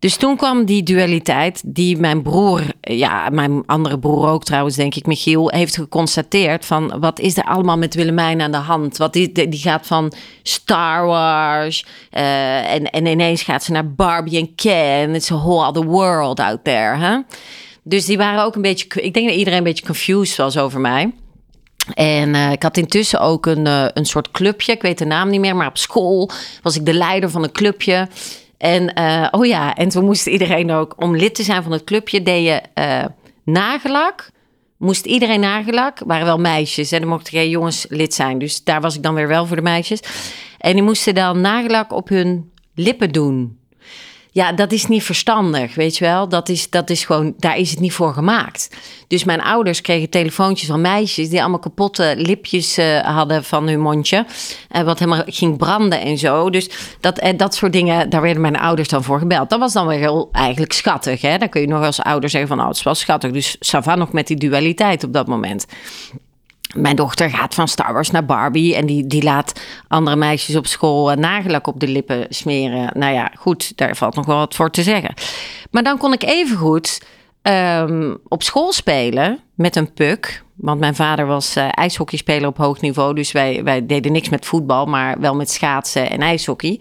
Dus 0.00 0.16
toen 0.16 0.36
kwam 0.36 0.64
die 0.64 0.82
dualiteit 0.82 1.62
die 1.66 1.96
mijn 1.96 2.22
broer, 2.22 2.62
ja, 2.80 3.28
mijn 3.28 3.62
andere 3.66 3.98
broer 3.98 4.28
ook 4.28 4.44
trouwens, 4.44 4.76
denk 4.76 4.94
ik, 4.94 5.06
Michiel, 5.06 5.48
heeft 5.48 5.76
geconstateerd 5.76 6.64
van 6.66 7.00
wat 7.00 7.18
is 7.18 7.36
er 7.36 7.44
allemaal 7.44 7.78
met 7.78 7.94
Willemijn 7.94 8.40
aan 8.40 8.50
de 8.50 8.56
hand? 8.56 8.96
Wat 8.96 9.12
die, 9.12 9.32
die 9.32 9.60
gaat 9.60 9.86
van 9.86 10.12
Star 10.42 11.06
Wars 11.06 11.86
uh, 12.12 12.72
en, 12.72 12.90
en 12.90 13.06
ineens 13.06 13.42
gaat 13.42 13.64
ze 13.64 13.72
naar 13.72 13.92
Barbie 13.92 14.38
en 14.38 14.54
Ken. 14.54 15.14
It's 15.14 15.30
a 15.30 15.36
whole 15.36 15.66
other 15.66 15.84
world 15.84 16.40
out 16.40 16.64
there. 16.64 16.96
Hè? 16.96 17.18
Dus 17.82 18.04
die 18.04 18.16
waren 18.16 18.44
ook 18.44 18.54
een 18.54 18.62
beetje, 18.62 19.02
ik 19.02 19.14
denk 19.14 19.28
dat 19.28 19.36
iedereen 19.36 19.58
een 19.58 19.64
beetje 19.64 19.86
confused 19.86 20.36
was 20.36 20.58
over 20.58 20.80
mij. 20.80 21.12
En 21.94 22.34
uh, 22.34 22.52
ik 22.52 22.62
had 22.62 22.76
intussen 22.76 23.20
ook 23.20 23.46
een, 23.46 23.66
uh, 23.66 23.84
een 23.94 24.06
soort 24.06 24.30
clubje, 24.30 24.72
ik 24.72 24.82
weet 24.82 24.98
de 24.98 25.04
naam 25.04 25.30
niet 25.30 25.40
meer, 25.40 25.56
maar 25.56 25.66
op 25.66 25.78
school 25.78 26.30
was 26.62 26.76
ik 26.76 26.86
de 26.86 26.92
leider 26.92 27.30
van 27.30 27.42
een 27.42 27.52
clubje. 27.52 28.08
En 28.58 28.92
uh, 28.98 29.26
oh 29.30 29.46
ja, 29.46 29.74
en 29.74 29.88
toen 29.88 30.04
moest 30.04 30.26
iedereen 30.26 30.70
ook, 30.70 30.94
om 30.96 31.16
lid 31.16 31.34
te 31.34 31.42
zijn 31.42 31.62
van 31.62 31.72
het 31.72 31.84
clubje, 31.84 32.22
deed 32.22 32.44
je 32.44 32.62
nagelak. 33.44 34.30
Moest 34.76 35.06
iedereen 35.06 35.40
nagelak, 35.40 35.98
waren 36.06 36.26
wel 36.26 36.38
meisjes. 36.38 36.92
En 36.92 37.00
er 37.00 37.08
mochten 37.08 37.32
geen 37.32 37.48
jongens 37.48 37.86
lid 37.88 38.14
zijn. 38.14 38.38
Dus 38.38 38.64
daar 38.64 38.80
was 38.80 38.96
ik 38.96 39.02
dan 39.02 39.14
weer 39.14 39.28
wel 39.28 39.46
voor 39.46 39.56
de 39.56 39.62
meisjes. 39.62 40.00
En 40.58 40.72
die 40.72 40.82
moesten 40.82 41.14
dan 41.14 41.40
nagelak 41.40 41.92
op 41.92 42.08
hun 42.08 42.52
lippen 42.74 43.12
doen. 43.12 43.59
Ja, 44.32 44.52
dat 44.52 44.72
is 44.72 44.86
niet 44.86 45.02
verstandig, 45.02 45.74
weet 45.74 45.96
je 45.96 46.04
wel. 46.04 46.28
Dat 46.28 46.48
is, 46.48 46.70
dat 46.70 46.90
is 46.90 47.04
gewoon, 47.04 47.34
daar 47.38 47.58
is 47.58 47.70
het 47.70 47.80
niet 47.80 47.92
voor 47.92 48.12
gemaakt. 48.12 48.70
Dus 49.08 49.24
mijn 49.24 49.42
ouders 49.42 49.80
kregen 49.80 50.10
telefoontjes 50.10 50.68
van 50.68 50.80
meisjes 50.80 51.28
die 51.28 51.40
allemaal 51.40 51.58
kapotte 51.58 52.14
lipjes 52.16 52.78
uh, 52.78 52.98
hadden 52.98 53.44
van 53.44 53.68
hun 53.68 53.80
mondje. 53.80 54.26
Uh, 54.76 54.82
wat 54.82 54.98
helemaal 54.98 55.22
ging 55.26 55.56
branden 55.56 56.00
en 56.00 56.18
zo. 56.18 56.50
Dus 56.50 56.70
dat, 57.00 57.22
uh, 57.22 57.28
dat 57.36 57.54
soort 57.54 57.72
dingen, 57.72 58.10
daar 58.10 58.22
werden 58.22 58.42
mijn 58.42 58.58
ouders 58.58 58.88
dan 58.88 59.04
voor 59.04 59.18
gebeld. 59.18 59.50
Dat 59.50 59.58
was 59.58 59.72
dan 59.72 59.86
weer 59.86 59.98
heel 59.98 60.28
eigenlijk 60.32 60.72
schattig. 60.72 61.20
Hè? 61.20 61.38
Dan 61.38 61.48
kun 61.48 61.60
je 61.60 61.66
nog 61.66 61.84
als 61.84 62.02
ouder 62.02 62.30
zeggen 62.30 62.48
van, 62.48 62.60
oh, 62.60 62.68
het 62.68 62.82
wel 62.82 62.94
schattig. 62.94 63.30
Dus 63.30 63.56
Sava 63.60 63.94
nog 63.94 64.12
met 64.12 64.26
die 64.26 64.36
dualiteit 64.36 65.04
op 65.04 65.12
dat 65.12 65.26
moment. 65.26 65.66
Mijn 66.74 66.96
dochter 66.96 67.30
gaat 67.30 67.54
van 67.54 67.68
Star 67.68 67.92
Wars 67.92 68.10
naar 68.10 68.24
Barbie 68.24 68.74
en 68.74 68.86
die, 68.86 69.06
die 69.06 69.22
laat 69.22 69.60
andere 69.88 70.16
meisjes 70.16 70.56
op 70.56 70.66
school 70.66 71.14
nagelak 71.14 71.66
op 71.66 71.80
de 71.80 71.88
lippen 71.88 72.26
smeren. 72.28 72.90
Nou 72.98 73.14
ja, 73.14 73.30
goed, 73.38 73.76
daar 73.76 73.96
valt 73.96 74.14
nog 74.14 74.26
wel 74.26 74.36
wat 74.36 74.54
voor 74.54 74.70
te 74.70 74.82
zeggen. 74.82 75.14
Maar 75.70 75.82
dan 75.82 75.98
kon 75.98 76.12
ik 76.12 76.22
even 76.22 76.56
goed 76.56 77.00
um, 77.42 78.18
op 78.28 78.42
school 78.42 78.72
spelen 78.72 79.38
met 79.54 79.76
een 79.76 79.92
puk. 79.92 80.44
Want 80.54 80.80
mijn 80.80 80.94
vader 80.94 81.26
was 81.26 81.56
uh, 81.56 81.68
ijshockeyspeler 81.70 82.48
op 82.48 82.56
hoog 82.56 82.80
niveau. 82.80 83.14
Dus 83.14 83.32
wij, 83.32 83.64
wij 83.64 83.86
deden 83.86 84.12
niks 84.12 84.28
met 84.28 84.46
voetbal, 84.46 84.86
maar 84.86 85.20
wel 85.20 85.34
met 85.34 85.50
schaatsen 85.50 86.10
en 86.10 86.20
ijshockey. 86.20 86.80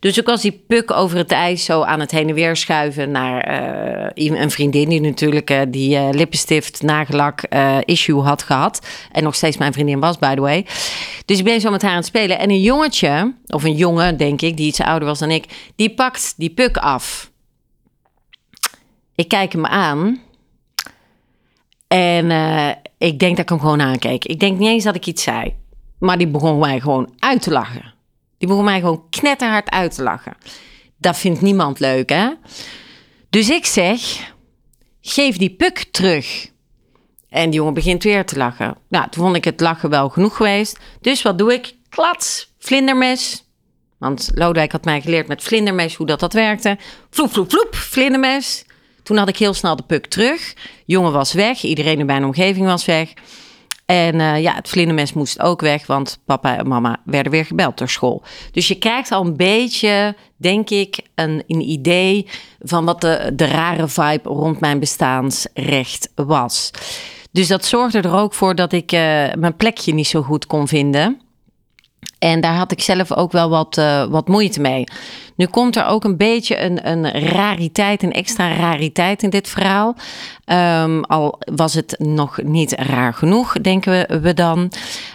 Dus 0.00 0.18
ik 0.18 0.26
was 0.26 0.42
die 0.42 0.64
puk 0.66 0.90
over 0.90 1.16
het 1.16 1.32
ijs 1.32 1.64
zo 1.64 1.82
aan 1.82 2.00
het 2.00 2.10
heen 2.10 2.28
en 2.28 2.34
weer 2.34 2.56
schuiven 2.56 3.10
naar 3.10 3.60
uh, 4.14 4.40
een 4.40 4.50
vriendin 4.50 4.88
die 4.88 5.00
natuurlijk 5.00 5.50
uh, 5.50 5.60
die 5.68 5.96
uh, 5.96 6.08
lippenstift 6.10 6.82
nagelak 6.82 7.42
issue 7.84 8.20
had 8.20 8.42
gehad. 8.42 8.86
En 9.12 9.22
nog 9.22 9.34
steeds 9.34 9.56
mijn 9.56 9.72
vriendin 9.72 10.00
was, 10.00 10.18
by 10.18 10.34
the 10.34 10.40
way. 10.40 10.66
Dus 11.24 11.38
ik 11.38 11.44
ben 11.44 11.60
zo 11.60 11.70
met 11.70 11.82
haar 11.82 11.90
aan 11.90 11.96
het 11.96 12.06
spelen. 12.06 12.38
En 12.38 12.50
een 12.50 12.60
jongetje, 12.60 13.34
of 13.46 13.64
een 13.64 13.76
jongen 13.76 14.16
denk 14.16 14.40
ik, 14.40 14.56
die 14.56 14.66
iets 14.66 14.80
ouder 14.80 15.08
was 15.08 15.18
dan 15.18 15.30
ik, 15.30 15.72
die 15.76 15.94
pakt 15.94 16.34
die 16.36 16.50
puk 16.50 16.76
af. 16.76 17.30
Ik 19.14 19.28
kijk 19.28 19.52
hem 19.52 19.66
aan. 19.66 20.20
En 21.88 22.30
ik 22.98 23.18
denk 23.18 23.36
dat 23.36 23.44
ik 23.44 23.48
hem 23.48 23.60
gewoon 23.60 23.80
aankeek. 23.80 24.24
Ik 24.24 24.40
denk 24.40 24.58
niet 24.58 24.68
eens 24.68 24.84
dat 24.84 24.94
ik 24.94 25.06
iets 25.06 25.22
zei. 25.22 25.54
Maar 25.98 26.18
die 26.18 26.28
begon 26.28 26.58
mij 26.58 26.80
gewoon 26.80 27.12
uit 27.18 27.42
te 27.42 27.50
lachen. 27.50 27.96
Die 28.38 28.48
begon 28.48 28.64
mij 28.64 28.80
gewoon 28.80 29.08
knetterhard 29.10 29.70
uit 29.70 29.94
te 29.94 30.02
lachen. 30.02 30.36
Dat 30.96 31.18
vindt 31.18 31.40
niemand 31.40 31.80
leuk, 31.80 32.08
hè? 32.08 32.30
Dus 33.30 33.50
ik 33.50 33.66
zeg, 33.66 34.00
geef 35.00 35.36
die 35.36 35.54
puk 35.54 35.84
terug. 35.90 36.50
En 37.28 37.50
die 37.50 37.58
jongen 37.58 37.74
begint 37.74 38.02
weer 38.02 38.26
te 38.26 38.36
lachen. 38.36 38.76
Nou, 38.88 39.08
toen 39.10 39.24
vond 39.24 39.36
ik 39.36 39.44
het 39.44 39.60
lachen 39.60 39.90
wel 39.90 40.08
genoeg 40.08 40.36
geweest. 40.36 40.78
Dus 41.00 41.22
wat 41.22 41.38
doe 41.38 41.52
ik? 41.52 41.74
Klats, 41.88 42.54
vlindermes. 42.58 43.44
Want 43.98 44.30
Lodewijk 44.34 44.72
had 44.72 44.84
mij 44.84 45.00
geleerd 45.00 45.28
met 45.28 45.42
vlindermes 45.42 45.94
hoe 45.94 46.06
dat, 46.06 46.20
dat 46.20 46.32
werkte. 46.32 46.78
Vloep, 47.10 47.32
vloep, 47.32 47.50
vloep, 47.50 47.74
vlindermes. 47.74 48.64
Toen 49.02 49.16
had 49.16 49.28
ik 49.28 49.36
heel 49.36 49.54
snel 49.54 49.76
de 49.76 49.82
puk 49.82 50.06
terug. 50.06 50.54
Jongen 50.86 51.12
was 51.12 51.32
weg, 51.32 51.62
iedereen 51.62 51.98
in 51.98 52.06
mijn 52.06 52.24
omgeving 52.24 52.66
was 52.66 52.84
weg. 52.84 53.12
En 53.88 54.14
uh, 54.14 54.40
ja, 54.40 54.54
het 54.54 54.68
vlindermes 54.68 55.12
moest 55.12 55.40
ook 55.40 55.60
weg, 55.60 55.86
want 55.86 56.18
papa 56.24 56.56
en 56.56 56.68
mama 56.68 57.00
werden 57.04 57.32
weer 57.32 57.44
gebeld 57.44 57.78
door 57.78 57.88
school. 57.88 58.22
Dus 58.52 58.68
je 58.68 58.74
krijgt 58.74 59.12
al 59.12 59.24
een 59.24 59.36
beetje, 59.36 60.16
denk 60.36 60.70
ik, 60.70 61.00
een, 61.14 61.42
een 61.46 61.60
idee 61.60 62.26
van 62.60 62.84
wat 62.84 63.00
de, 63.00 63.32
de 63.34 63.46
rare 63.46 63.88
vibe 63.88 64.28
rond 64.28 64.60
mijn 64.60 64.78
bestaansrecht 64.78 66.10
was. 66.14 66.70
Dus 67.30 67.48
dat 67.48 67.64
zorgde 67.64 68.00
er 68.00 68.14
ook 68.14 68.34
voor 68.34 68.54
dat 68.54 68.72
ik 68.72 68.92
uh, 68.92 69.00
mijn 69.38 69.56
plekje 69.56 69.94
niet 69.94 70.06
zo 70.06 70.22
goed 70.22 70.46
kon 70.46 70.68
vinden. 70.68 71.20
En 72.18 72.40
daar 72.40 72.54
had 72.54 72.72
ik 72.72 72.80
zelf 72.80 73.12
ook 73.12 73.32
wel 73.32 73.48
wat, 73.48 73.76
uh, 73.78 74.04
wat 74.04 74.28
moeite 74.28 74.60
mee. 74.60 74.84
Nu 75.36 75.46
komt 75.46 75.76
er 75.76 75.86
ook 75.86 76.04
een 76.04 76.16
beetje 76.16 76.60
een, 76.60 76.88
een 76.88 77.10
rariteit, 77.10 78.02
een 78.02 78.12
extra 78.12 78.54
rariteit 78.54 79.22
in 79.22 79.30
dit 79.30 79.48
verhaal. 79.48 79.96
Um, 80.82 81.04
al 81.04 81.38
was 81.54 81.74
het 81.74 81.94
nog 81.98 82.42
niet 82.42 82.72
raar 82.72 83.14
genoeg, 83.14 83.52
denken 83.52 84.22
we, 84.22 84.34
dan. 84.34 84.72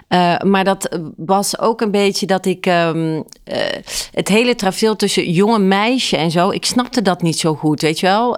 Uh, 0.10 0.38
maar 0.40 0.64
dat 0.64 1.00
was 1.18 1.60
ook 1.60 1.82
een 1.82 1.92
beetje 1.92 2.26
dat 2.26 2.46
ik 2.46 2.66
um, 2.66 3.16
uh, 3.16 3.24
het 4.12 4.28
hele 4.28 4.56
traveel 4.56 4.96
tussen 4.96 5.32
jonge 5.32 5.60
meisje 5.60 6.18
en 6.18 6.32
zo, 6.32 6.50
ik 6.50 6.66
snapte 6.66 7.02
dat 7.02 7.22
niet 7.22 7.40
zo 7.40 7.56
goed, 7.56 7.82
weet 7.82 8.00
je 8.00 8.06
wel. 8.06 8.38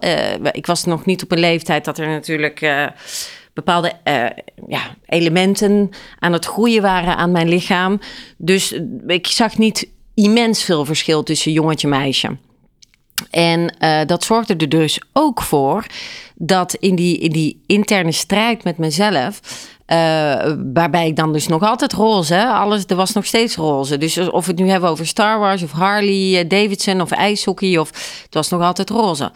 ik 0.52 0.66
was 0.66 0.84
nog 0.84 1.06
niet 1.06 1.24
op 1.24 1.32
een 1.32 1.40
leeftijd 1.40 1.86
dat 1.86 1.98
er 1.98 2.08
natuurlijk 2.08 2.62
bepaalde 3.56 3.94
uh, 4.04 4.26
ja, 4.68 4.96
elementen 5.06 5.90
aan 6.20 6.34
het 6.34 6.46
groeien 6.46 6.82
waren 6.82 7.18
aan 7.18 7.32
mijn 7.32 7.50
lichaam. 7.50 8.00
Dus 8.38 8.74
ik 9.08 9.28
zag 9.28 9.58
niet 9.58 9.88
immens 10.14 10.64
veel 10.64 10.86
verschil 10.86 11.24
tussen 11.24 11.52
jongetje 11.52 11.88
en 11.88 11.98
meisje. 11.98 12.38
En 13.30 13.76
uh, 13.80 14.02
dat 14.06 14.24
zorgde 14.24 14.56
er 14.56 14.70
dus 14.70 15.02
ook 15.14 15.42
voor 15.42 15.86
dat 16.36 16.74
in 16.74 16.96
die, 16.96 17.18
in 17.18 17.32
die 17.32 17.64
interne 17.66 18.12
strijd 18.12 18.64
met 18.64 18.78
mezelf. 18.78 19.40
Waarbij 20.74 21.08
ik 21.08 21.16
dan 21.16 21.34
dus 21.34 21.48
nog 21.48 21.62
altijd 21.62 21.94
roze, 21.94 22.48
alles, 22.48 22.84
er 22.88 22.96
was 22.96 23.14
nog 23.14 23.26
steeds 23.26 23.56
roze. 23.56 23.98
Dus 23.98 24.18
of 24.18 24.46
we 24.46 24.52
het 24.52 24.60
nu 24.60 24.70
hebben 24.70 24.90
over 24.90 25.08
Star 25.08 25.40
Wars 25.40 25.64
of 25.64 25.72
Harley 25.72 26.48
Davidson 26.48 27.02
of 27.02 27.12
ijshockey, 27.12 27.78
of 27.78 27.90
het 28.24 28.34
was 28.34 28.50
nog 28.50 28.62
altijd 28.62 28.90
roze. 28.90 29.32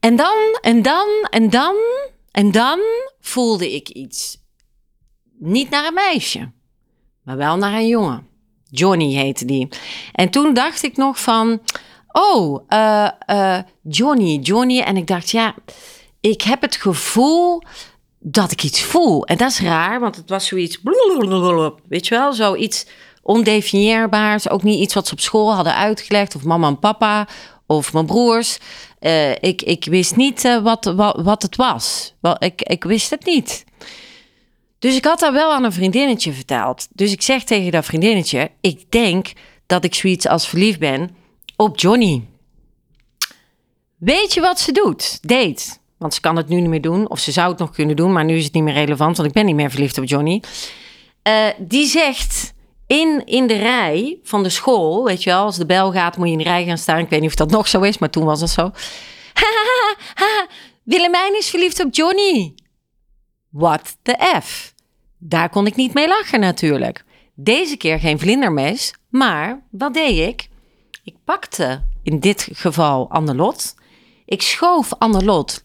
En 0.00 0.16
dan, 0.16 0.58
en 0.60 0.82
dan, 0.82 1.06
en 1.30 1.50
dan 1.50 1.74
en 2.30 2.50
dan 2.50 2.80
voelde 3.20 3.74
ik 3.74 3.88
iets. 3.88 4.38
Niet 5.38 5.70
naar 5.70 5.86
een 5.86 5.94
meisje, 5.94 6.52
maar 7.22 7.36
wel 7.36 7.56
naar 7.56 7.74
een 7.74 7.88
jongen. 7.88 8.28
Johnny 8.70 9.14
heette 9.14 9.44
die. 9.44 9.68
En 10.12 10.30
toen 10.30 10.54
dacht 10.54 10.82
ik 10.82 10.96
nog 10.96 11.20
van, 11.20 11.60
oh, 12.08 12.64
uh, 12.68 13.08
uh, 13.26 13.58
Johnny, 13.82 14.36
Johnny. 14.36 14.80
En 14.80 14.96
ik 14.96 15.06
dacht, 15.06 15.30
ja, 15.30 15.54
ik 16.20 16.42
heb 16.42 16.60
het 16.60 16.76
gevoel 16.76 17.62
dat 18.18 18.52
ik 18.52 18.62
iets 18.62 18.82
voel. 18.82 19.26
En 19.26 19.36
dat 19.36 19.50
is 19.50 19.60
raar, 19.60 20.00
want 20.00 20.16
het 20.16 20.28
was 20.28 20.46
zoiets, 20.46 20.80
weet 21.88 22.06
je 22.06 22.14
wel, 22.14 22.32
zoiets 22.32 22.86
ondefinieerbaars. 23.22 24.48
Ook 24.48 24.62
niet 24.62 24.80
iets 24.80 24.94
wat 24.94 25.06
ze 25.06 25.12
op 25.12 25.20
school 25.20 25.54
hadden 25.54 25.74
uitgelegd, 25.74 26.34
of 26.34 26.44
mama 26.44 26.68
en 26.68 26.78
papa, 26.78 27.28
of 27.66 27.92
mijn 27.92 28.06
broers. 28.06 28.58
Uh, 29.00 29.30
ik, 29.30 29.62
ik 29.62 29.84
wist 29.84 30.16
niet 30.16 30.44
uh, 30.44 30.62
wat, 30.62 30.84
wat, 30.84 31.20
wat 31.22 31.42
het 31.42 31.56
was. 31.56 32.14
Ik, 32.38 32.62
ik 32.62 32.84
wist 32.84 33.10
het 33.10 33.24
niet. 33.24 33.64
Dus 34.78 34.96
ik 34.96 35.04
had 35.04 35.18
dat 35.18 35.32
wel 35.32 35.52
aan 35.52 35.64
een 35.64 35.72
vriendinnetje 35.72 36.32
verteld. 36.32 36.88
Dus 36.92 37.12
ik 37.12 37.22
zeg 37.22 37.44
tegen 37.44 37.72
dat 37.72 37.84
vriendinnetje: 37.84 38.50
Ik 38.60 38.90
denk 38.90 39.32
dat 39.66 39.84
ik 39.84 39.94
zoiets 39.94 40.26
als 40.26 40.48
verliefd 40.48 40.78
ben 40.78 41.16
op 41.56 41.78
Johnny. 41.78 42.24
Weet 43.96 44.34
je 44.34 44.40
wat 44.40 44.60
ze 44.60 44.72
doet? 44.72 45.28
Deed. 45.28 45.80
Want 45.98 46.14
ze 46.14 46.20
kan 46.20 46.36
het 46.36 46.48
nu 46.48 46.60
niet 46.60 46.68
meer 46.68 46.80
doen. 46.80 47.10
Of 47.10 47.18
ze 47.18 47.32
zou 47.32 47.50
het 47.50 47.58
nog 47.58 47.70
kunnen 47.70 47.96
doen, 47.96 48.12
maar 48.12 48.24
nu 48.24 48.36
is 48.36 48.44
het 48.44 48.52
niet 48.52 48.62
meer 48.62 48.74
relevant. 48.74 49.16
Want 49.16 49.28
ik 49.28 49.34
ben 49.34 49.46
niet 49.46 49.54
meer 49.54 49.70
verliefd 49.70 49.98
op 49.98 50.04
Johnny. 50.04 50.42
Eh, 51.22 51.46
die 51.58 51.86
zegt 51.86 52.52
in, 52.90 53.22
in 53.26 53.46
de 53.46 53.56
rij 53.56 54.18
van 54.22 54.42
de 54.42 54.48
school, 54.48 55.04
weet 55.04 55.22
je 55.22 55.34
als 55.34 55.56
de 55.56 55.66
bel 55.66 55.92
gaat, 55.92 56.16
moet 56.16 56.26
je 56.26 56.32
in 56.32 56.38
de 56.38 56.44
rij 56.44 56.64
gaan 56.64 56.78
staan. 56.78 56.98
Ik 56.98 57.08
weet 57.08 57.20
niet 57.20 57.28
of 57.28 57.34
dat 57.34 57.50
nog 57.50 57.68
zo 57.68 57.80
is, 57.80 57.98
maar 57.98 58.10
toen 58.10 58.24
was 58.24 58.40
dat 58.40 58.50
zo. 58.50 58.70
Willemijn 60.84 61.36
is 61.38 61.50
verliefd 61.50 61.84
op 61.84 61.94
Johnny. 61.94 62.54
What 63.50 63.96
the 64.02 64.40
F? 64.42 64.74
Daar 65.18 65.48
kon 65.48 65.66
ik 65.66 65.76
niet 65.76 65.94
mee 65.94 66.08
lachen 66.08 66.40
natuurlijk. 66.40 67.04
Deze 67.34 67.76
keer 67.76 67.98
geen 67.98 68.18
vlindermes, 68.18 68.94
maar 69.08 69.62
wat 69.70 69.94
deed 69.94 70.28
ik? 70.28 70.48
Ik 71.04 71.16
pakte 71.24 71.84
in 72.02 72.20
dit 72.20 72.48
geval 72.52 73.10
Annelot. 73.10 73.74
Ik 74.24 74.42
schoof 74.42 74.94
Annelot 74.98 75.64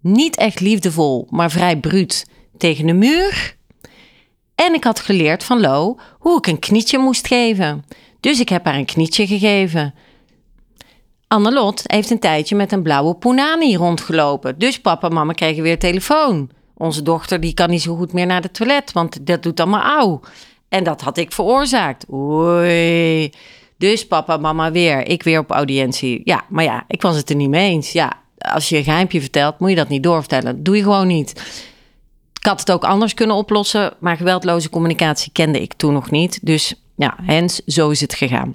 niet 0.00 0.36
echt 0.36 0.60
liefdevol, 0.60 1.26
maar 1.30 1.50
vrij 1.50 1.76
bruut 1.76 2.26
tegen 2.56 2.86
de 2.86 2.92
muur. 2.94 3.56
En 4.54 4.74
ik 4.74 4.84
had 4.84 5.00
geleerd 5.00 5.44
van 5.44 5.60
Lo 5.60 5.98
hoe 6.18 6.38
ik 6.38 6.46
een 6.46 6.58
knietje 6.58 6.98
moest 6.98 7.26
geven. 7.26 7.84
Dus 8.20 8.40
ik 8.40 8.48
heb 8.48 8.64
haar 8.64 8.74
een 8.74 8.84
knietje 8.84 9.26
gegeven. 9.26 9.94
Annelot 11.28 11.82
heeft 11.84 12.10
een 12.10 12.18
tijdje 12.18 12.56
met 12.56 12.72
een 12.72 12.82
blauwe 12.82 13.14
punani 13.14 13.76
rondgelopen. 13.76 14.58
Dus 14.58 14.80
papa 14.80 15.08
en 15.08 15.14
mama 15.14 15.32
kregen 15.32 15.62
weer 15.62 15.78
telefoon. 15.78 16.50
Onze 16.74 17.02
dochter 17.02 17.40
die 17.40 17.54
kan 17.54 17.70
niet 17.70 17.82
zo 17.82 17.96
goed 17.96 18.12
meer 18.12 18.26
naar 18.26 18.40
de 18.40 18.50
toilet, 18.50 18.92
want 18.92 19.26
dat 19.26 19.42
doet 19.42 19.60
allemaal 19.60 19.98
auw. 19.98 20.20
En 20.68 20.84
dat 20.84 21.00
had 21.00 21.16
ik 21.16 21.32
veroorzaakt. 21.32 22.12
Oei. 22.12 23.32
Dus 23.78 24.06
papa, 24.06 24.36
mama 24.36 24.70
weer. 24.72 25.08
Ik 25.08 25.22
weer 25.22 25.38
op 25.38 25.50
audiëntie. 25.50 26.20
Ja, 26.24 26.44
maar 26.48 26.64
ja, 26.64 26.84
ik 26.88 27.02
was 27.02 27.16
het 27.16 27.30
er 27.30 27.36
niet 27.36 27.48
mee 27.48 27.70
eens. 27.70 27.92
Ja, 27.92 28.12
als 28.38 28.68
je 28.68 28.76
een 28.76 28.84
geheimpje 28.84 29.20
vertelt, 29.20 29.58
moet 29.58 29.70
je 29.70 29.76
dat 29.76 29.88
niet 29.88 30.02
doorvertellen. 30.02 30.54
Dat 30.54 30.64
doe 30.64 30.76
je 30.76 30.82
gewoon 30.82 31.06
niet. 31.06 31.42
Ik 32.44 32.50
had 32.50 32.60
het 32.60 32.72
ook 32.72 32.84
anders 32.84 33.14
kunnen 33.14 33.36
oplossen, 33.36 33.94
maar 34.00 34.16
geweldloze 34.16 34.70
communicatie 34.70 35.32
kende 35.32 35.60
ik 35.60 35.74
toen 35.74 35.92
nog 35.92 36.10
niet. 36.10 36.38
Dus 36.42 36.74
ja, 36.96 37.16
hens, 37.22 37.60
zo 37.66 37.90
is 37.90 38.00
het 38.00 38.14
gegaan. 38.14 38.54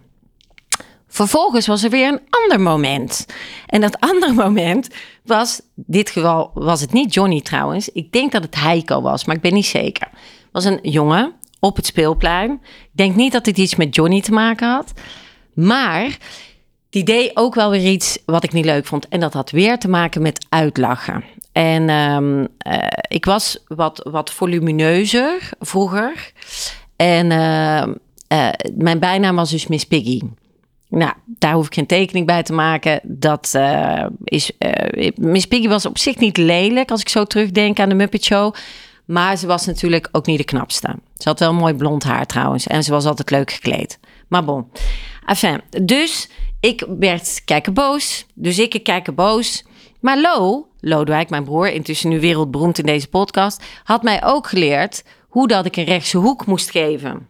Vervolgens 1.07 1.67
was 1.67 1.83
er 1.83 1.89
weer 1.89 2.07
een 2.07 2.21
ander 2.29 2.59
moment. 2.61 3.25
En 3.65 3.81
dat 3.81 3.99
andere 4.09 4.33
moment 4.33 4.87
was, 5.23 5.61
dit 5.75 6.09
geval 6.09 6.51
was 6.53 6.81
het 6.81 6.93
niet 6.93 7.13
Johnny 7.13 7.41
trouwens. 7.41 7.89
Ik 7.89 8.11
denk 8.11 8.31
dat 8.31 8.43
het 8.43 8.55
Heiko 8.55 9.01
was, 9.01 9.25
maar 9.25 9.35
ik 9.35 9.41
ben 9.41 9.53
niet 9.53 9.65
zeker. 9.65 10.07
Het 10.11 10.49
was 10.51 10.65
een 10.65 10.79
jongen 10.81 11.33
op 11.59 11.75
het 11.75 11.85
speelplein. 11.85 12.51
Ik 12.61 12.89
denk 12.91 13.15
niet 13.15 13.31
dat 13.31 13.45
dit 13.45 13.57
iets 13.57 13.75
met 13.75 13.95
Johnny 13.95 14.21
te 14.21 14.31
maken 14.31 14.69
had. 14.69 14.93
Maar 15.53 16.17
die 16.89 17.03
deed 17.03 17.31
ook 17.33 17.55
wel 17.55 17.69
weer 17.69 17.91
iets 17.91 18.17
wat 18.25 18.43
ik 18.43 18.53
niet 18.53 18.65
leuk 18.65 18.85
vond. 18.85 19.07
En 19.07 19.19
dat 19.19 19.33
had 19.33 19.51
weer 19.51 19.77
te 19.77 19.89
maken 19.89 20.21
met 20.21 20.45
uitlachen. 20.49 21.23
En 21.59 21.89
um, 21.89 22.47
uh, 22.67 22.77
ik 23.07 23.25
was 23.25 23.63
wat, 23.67 24.07
wat 24.11 24.31
volumineuzer 24.31 25.49
vroeger. 25.59 26.31
En 26.95 27.31
uh, 27.31 27.83
uh, 28.33 28.49
mijn 28.75 28.99
bijnaam 28.99 29.35
was 29.35 29.49
dus 29.49 29.67
Miss 29.67 29.85
Piggy. 29.85 30.21
Nou, 30.87 31.13
daar 31.25 31.53
hoef 31.53 31.65
ik 31.65 31.73
geen 31.73 31.85
tekening 31.85 32.25
bij 32.25 32.43
te 32.43 32.53
maken. 32.53 32.99
Dat 33.03 33.59
is. 34.23 34.51
Miss 35.15 35.45
Piggy 35.45 35.67
was 35.67 35.85
op 35.85 35.97
zich 35.97 36.17
niet 36.17 36.37
lelijk 36.37 36.91
als 36.91 37.01
ik 37.01 37.09
zo 37.09 37.23
terugdenk 37.23 37.79
aan 37.79 37.89
de 37.89 37.95
Muppet 37.95 38.23
Show. 38.23 38.53
Maar 39.05 39.37
ze 39.37 39.47
was 39.47 39.65
natuurlijk 39.65 40.09
ook 40.11 40.25
niet 40.25 40.37
de 40.37 40.43
knapste. 40.43 40.95
Ze 41.17 41.29
had 41.29 41.39
wel 41.39 41.53
mooi 41.53 41.73
blond 41.73 42.03
haar 42.03 42.25
trouwens. 42.25 42.67
En 42.67 42.83
ze 42.83 42.91
was 42.91 43.05
altijd 43.05 43.31
leuk 43.31 43.51
gekleed. 43.51 43.99
Maar 44.29 44.43
bon. 44.43 44.71
Enfin, 45.25 45.61
dus 45.83 46.29
ik 46.59 46.85
werd 46.99 47.41
kijken 47.45 47.73
boos. 47.73 48.25
Dus 48.33 48.59
ik 48.59 48.83
kijken 48.83 49.15
boos. 49.15 49.65
Maar 49.99 50.21
Lo, 50.21 50.67
Lodewijk, 50.79 51.29
mijn 51.29 51.43
broer, 51.43 51.71
intussen 51.71 52.09
nu 52.09 52.19
wereldberoemd 52.19 52.77
in 52.77 52.85
deze 52.85 53.07
podcast, 53.07 53.63
had 53.83 54.03
mij 54.03 54.23
ook 54.23 54.47
geleerd 54.47 55.03
hoe 55.27 55.47
dat 55.47 55.65
ik 55.65 55.75
een 55.75 55.83
rechtse 55.83 56.17
hoek 56.17 56.45
moest 56.45 56.71
geven. 56.71 57.27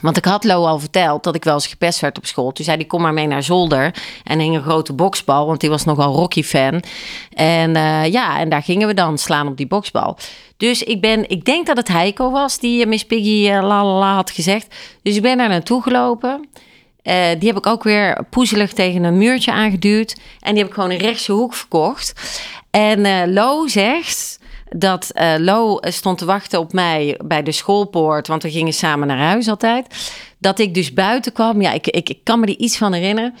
Want 0.00 0.16
ik 0.16 0.24
had 0.24 0.44
Lo 0.44 0.64
al 0.64 0.78
verteld 0.78 1.24
dat 1.24 1.34
ik 1.34 1.44
wel 1.44 1.54
eens 1.54 1.66
gepest 1.66 2.00
werd 2.00 2.16
op 2.16 2.26
school. 2.26 2.52
Toen 2.52 2.64
zei 2.64 2.76
hij, 2.76 2.86
kom 2.86 3.02
maar 3.02 3.12
mee 3.12 3.26
naar 3.26 3.42
zolder. 3.42 3.94
En 4.24 4.38
hing 4.38 4.54
een 4.54 4.62
grote 4.62 4.92
boksbal, 4.92 5.46
want 5.46 5.60
die 5.60 5.70
was 5.70 5.84
nogal 5.84 6.14
Rocky-fan. 6.14 6.82
En 7.30 7.70
uh, 7.76 8.06
ja, 8.06 8.38
en 8.38 8.48
daar 8.48 8.62
gingen 8.62 8.86
we 8.86 8.94
dan 8.94 9.18
slaan 9.18 9.48
op 9.48 9.56
die 9.56 9.66
boksbal. 9.66 10.16
Dus 10.56 10.82
ik 10.82 11.00
ben, 11.00 11.28
ik 11.28 11.44
denk 11.44 11.66
dat 11.66 11.76
het 11.76 11.88
Heiko 11.88 12.30
was 12.30 12.58
die 12.58 12.80
uh, 12.80 12.86
Miss 12.86 13.04
Piggy 13.04 13.48
uh, 13.50 13.62
la, 13.62 13.84
la, 13.84 14.14
had 14.14 14.30
gezegd. 14.30 14.74
Dus 15.02 15.16
ik 15.16 15.22
ben 15.22 15.38
daar 15.38 15.48
naartoe 15.48 15.82
gelopen. 15.82 16.48
Die 17.38 17.48
heb 17.48 17.56
ik 17.56 17.66
ook 17.66 17.82
weer 17.82 18.26
poezelig 18.30 18.72
tegen 18.72 19.04
een 19.04 19.18
muurtje 19.18 19.52
aangeduwd. 19.52 20.16
En 20.40 20.50
die 20.50 20.58
heb 20.58 20.68
ik 20.68 20.74
gewoon 20.74 20.90
een 20.90 20.98
rechtse 20.98 21.32
hoek 21.32 21.54
verkocht. 21.54 22.12
En 22.70 23.32
Lo 23.32 23.66
zegt 23.66 24.38
dat 24.68 25.10
uh, 25.14 25.34
Lo 25.38 25.78
stond 25.80 26.18
te 26.18 26.24
wachten 26.24 26.58
op 26.58 26.72
mij 26.72 27.20
bij 27.24 27.42
de 27.42 27.52
schoolpoort. 27.52 28.26
Want 28.26 28.42
we 28.42 28.50
gingen 28.50 28.72
samen 28.72 29.06
naar 29.06 29.18
huis 29.18 29.48
altijd. 29.48 29.86
Dat 30.38 30.58
ik 30.58 30.74
dus 30.74 30.92
buiten 30.92 31.32
kwam. 31.32 31.60
Ja, 31.60 31.72
ik, 31.72 31.86
ik, 31.86 32.08
ik 32.08 32.18
kan 32.24 32.40
me 32.40 32.46
er 32.46 32.58
iets 32.58 32.76
van 32.76 32.92
herinneren. 32.92 33.34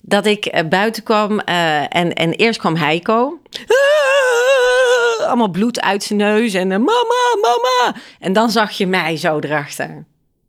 Dat 0.00 0.26
ik 0.26 0.64
buiten 0.68 1.02
kwam 1.02 1.40
en, 1.40 2.12
en 2.12 2.32
eerst 2.32 2.58
kwam 2.58 2.76
Heiko. 2.76 3.38
Ah, 3.66 5.26
allemaal 5.26 5.50
bloed 5.50 5.80
uit 5.80 6.02
zijn 6.02 6.18
neus 6.18 6.54
en 6.54 6.68
mama, 6.68 7.36
mama. 7.40 7.96
En 8.18 8.32
dan 8.32 8.50
zag 8.50 8.70
je 8.70 8.86
mij 8.86 9.16
zo 9.16 9.38
erachter. 9.38 10.04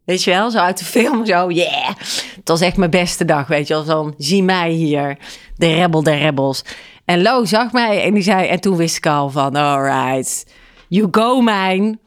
Weet 0.06 0.24
je 0.24 0.32
wel, 0.32 0.52
zo 0.52 0.58
uit 0.58 0.78
de 0.78 0.86
film, 0.86 1.26
zo, 1.26 1.50
yeah. 1.50 1.88
Het 2.36 2.48
was 2.48 2.62
echt 2.62 2.78
mijn 2.78 2.90
beste 2.90 3.26
dag, 3.26 3.48
weet 3.48 3.68
je 3.68 3.74
wel. 3.74 3.84
Van, 3.84 4.14
zie 4.18 4.44
mij 4.44 4.70
hier, 4.70 5.18
de 5.56 5.74
rebel 5.74 6.04
der 6.04 6.18
rebels. 6.18 6.64
En 7.12 7.22
Lo 7.22 7.46
zag 7.46 7.72
mij 7.72 8.04
en 8.04 8.14
die 8.14 8.24
zei, 8.24 8.48
en 8.48 8.62
toen 8.62 8.78
wist 8.78 8.98
ik 8.98 9.06
al 9.06 9.30
van, 9.30 9.56
alright, 9.56 10.46
you 10.88 11.08
go 11.12 11.42
mine. 11.42 11.98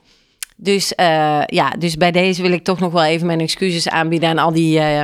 Dus 0.57 0.93
uh, 0.97 1.43
ja, 1.47 1.71
dus 1.79 1.97
bij 1.97 2.11
deze 2.11 2.43
wil 2.43 2.53
ik 2.53 2.65
toch 2.65 2.81
nog 2.81 2.93
wel 2.93 3.05
even 3.05 3.27
mijn 3.27 3.41
excuses 3.41 3.89
aanbieden 3.89 4.29
aan 4.29 4.39
al 4.39 4.53
die 4.53 4.79
uh, 4.79 5.03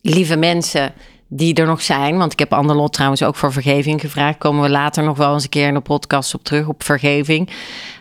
lieve 0.00 0.36
mensen 0.36 0.92
die 1.28 1.54
er 1.54 1.66
nog 1.66 1.82
zijn. 1.82 2.18
Want 2.18 2.32
ik 2.32 2.38
heb 2.38 2.52
Annelot 2.52 2.92
trouwens 2.92 3.22
ook 3.22 3.36
voor 3.36 3.52
vergeving 3.52 4.00
gevraagd. 4.00 4.38
Komen 4.38 4.62
we 4.62 4.70
later 4.70 5.04
nog 5.04 5.16
wel 5.16 5.32
eens 5.32 5.42
een 5.42 5.48
keer 5.48 5.68
in 5.68 5.74
de 5.74 5.80
podcast 5.80 6.34
op 6.34 6.44
terug 6.44 6.68
op 6.68 6.84
vergeving. 6.84 7.50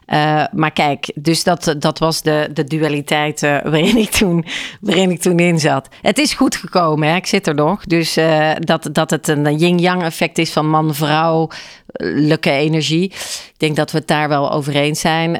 Uh, 0.07 0.43
maar 0.51 0.71
kijk, 0.71 1.11
dus 1.15 1.43
dat, 1.43 1.75
dat 1.79 1.99
was 1.99 2.21
de, 2.21 2.49
de 2.53 2.63
dualiteit 2.63 3.43
uh, 3.43 3.61
waarin, 3.71 3.97
ik 3.97 4.09
toen, 4.09 4.45
waarin 4.81 5.11
ik 5.11 5.21
toen 5.21 5.39
in 5.39 5.59
zat. 5.59 5.87
Het 6.01 6.17
is 6.17 6.33
goed 6.33 6.55
gekomen, 6.55 7.09
hè? 7.09 7.15
ik 7.15 7.25
zit 7.25 7.47
er 7.47 7.55
nog. 7.55 7.85
Dus 7.85 8.17
uh, 8.17 8.51
dat, 8.59 8.89
dat 8.91 9.09
het 9.09 9.27
een 9.27 9.57
yin-yang 9.57 10.03
effect 10.03 10.37
is 10.37 10.51
van 10.51 10.69
man-vrouwelijke 10.69 12.51
energie. 12.51 13.03
Ik 13.03 13.53
denk 13.57 13.75
dat 13.75 13.91
we 13.91 13.97
het 13.97 14.07
daar 14.07 14.29
wel 14.29 14.51
over 14.51 14.75
eens 14.75 14.99
zijn. 14.99 15.33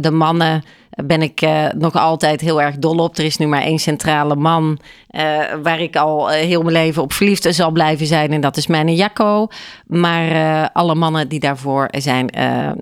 de 0.00 0.10
mannen 0.10 0.64
ben 1.04 1.22
ik 1.22 1.42
uh, 1.42 1.66
nog 1.78 1.94
altijd 1.94 2.40
heel 2.40 2.62
erg 2.62 2.76
dol 2.76 2.96
op. 2.96 3.18
Er 3.18 3.24
is 3.24 3.36
nu 3.36 3.46
maar 3.46 3.62
één 3.62 3.78
centrale 3.78 4.36
man 4.36 4.78
uh, 5.10 5.20
waar 5.62 5.80
ik 5.80 5.96
al 5.96 6.30
uh, 6.30 6.36
heel 6.36 6.62
mijn 6.62 6.72
leven 6.72 7.02
op 7.02 7.12
verliefd 7.12 7.54
zal 7.54 7.70
blijven 7.70 8.06
zijn. 8.06 8.32
En 8.32 8.40
dat 8.40 8.56
is 8.56 8.66
mijn 8.66 8.94
Jacco. 8.94 9.48
Maar 9.86 10.70
alle 10.72 10.94
mannen 10.94 11.28
die 11.28 11.40
daarvoor 11.40 11.88
zijn, 11.90 12.30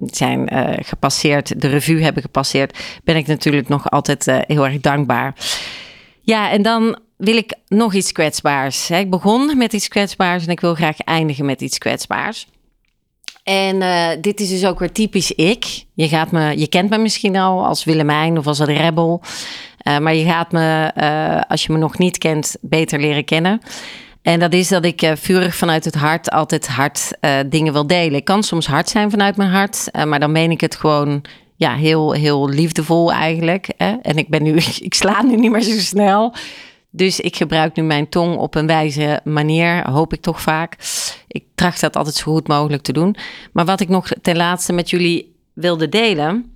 zijn 0.06 0.48
gepasseerd, 0.84 1.60
de 1.60 1.68
revue 1.68 2.02
hebben 2.02 2.22
gepasseerd, 2.22 2.78
ben 3.04 3.16
ik 3.16 3.26
natuurlijk 3.26 3.68
nog 3.68 3.90
altijd 3.90 4.24
heel 4.46 4.66
erg 4.66 4.80
dankbaar. 4.80 5.34
Ja, 6.20 6.50
en 6.50 6.62
dan 6.62 6.98
wil 7.16 7.36
ik 7.36 7.54
nog 7.68 7.94
iets 7.94 8.12
kwetsbaars. 8.12 8.90
Ik 8.90 9.10
begon 9.10 9.56
met 9.56 9.72
iets 9.72 9.88
kwetsbaars 9.88 10.44
en 10.44 10.50
ik 10.50 10.60
wil 10.60 10.74
graag 10.74 10.98
eindigen 10.98 11.44
met 11.44 11.60
iets 11.60 11.78
kwetsbaars. 11.78 12.46
En 13.42 13.76
uh, 13.76 14.08
dit 14.20 14.40
is 14.40 14.48
dus 14.48 14.66
ook 14.66 14.78
weer 14.78 14.92
typisch 14.92 15.32
ik. 15.32 15.84
Je, 15.94 16.08
gaat 16.08 16.30
me, 16.30 16.58
je 16.58 16.68
kent 16.68 16.90
me 16.90 16.98
misschien 16.98 17.36
al 17.36 17.66
als 17.66 17.84
Willemijn 17.84 18.38
of 18.38 18.46
als 18.46 18.58
een 18.58 18.76
rebel. 18.76 19.22
Uh, 19.88 19.98
maar 19.98 20.14
je 20.14 20.24
gaat 20.24 20.52
me, 20.52 20.92
uh, 20.96 21.40
als 21.48 21.64
je 21.64 21.72
me 21.72 21.78
nog 21.78 21.98
niet 21.98 22.18
kent, 22.18 22.56
beter 22.60 23.00
leren 23.00 23.24
kennen. 23.24 23.60
En 24.22 24.40
dat 24.40 24.52
is 24.52 24.68
dat 24.68 24.84
ik 24.84 25.12
vurig 25.14 25.56
vanuit 25.56 25.84
het 25.84 25.94
hart 25.94 26.30
altijd 26.30 26.68
hard 26.68 27.10
dingen 27.46 27.72
wil 27.72 27.86
delen. 27.86 28.14
Ik 28.14 28.24
kan 28.24 28.42
soms 28.42 28.66
hard 28.66 28.88
zijn 28.88 29.10
vanuit 29.10 29.36
mijn 29.36 29.50
hart, 29.50 29.88
maar 30.06 30.20
dan 30.20 30.32
meen 30.32 30.50
ik 30.50 30.60
het 30.60 30.76
gewoon 30.76 31.22
ja, 31.60 31.74
heel, 31.74 32.12
heel 32.12 32.48
liefdevol 32.48 33.12
eigenlijk. 33.12 33.72
Hè? 33.76 33.96
En 34.02 34.16
ik 34.16 34.28
ben 34.28 34.42
nu, 34.42 34.54
ik 34.88 34.94
sla 34.94 35.22
nu 35.22 35.36
niet 35.36 35.50
meer 35.50 35.62
zo 35.62 35.78
snel. 35.78 36.34
Dus 36.90 37.20
ik 37.20 37.36
gebruik 37.36 37.76
nu 37.76 37.82
mijn 37.82 38.08
tong 38.08 38.36
op 38.36 38.54
een 38.54 38.66
wijze 38.66 39.20
manier, 39.24 39.90
hoop 39.90 40.12
ik 40.12 40.20
toch 40.20 40.40
vaak. 40.40 40.76
Ik 41.32 41.44
tracht 41.54 41.80
dat 41.80 41.96
altijd 41.96 42.14
zo 42.14 42.32
goed 42.32 42.48
mogelijk 42.48 42.82
te 42.82 42.92
doen. 42.92 43.16
Maar 43.52 43.64
wat 43.64 43.80
ik 43.80 43.88
nog 43.88 44.08
ten 44.22 44.36
laatste 44.36 44.72
met 44.72 44.90
jullie 44.90 45.34
wilde 45.52 45.88
delen, 45.88 46.54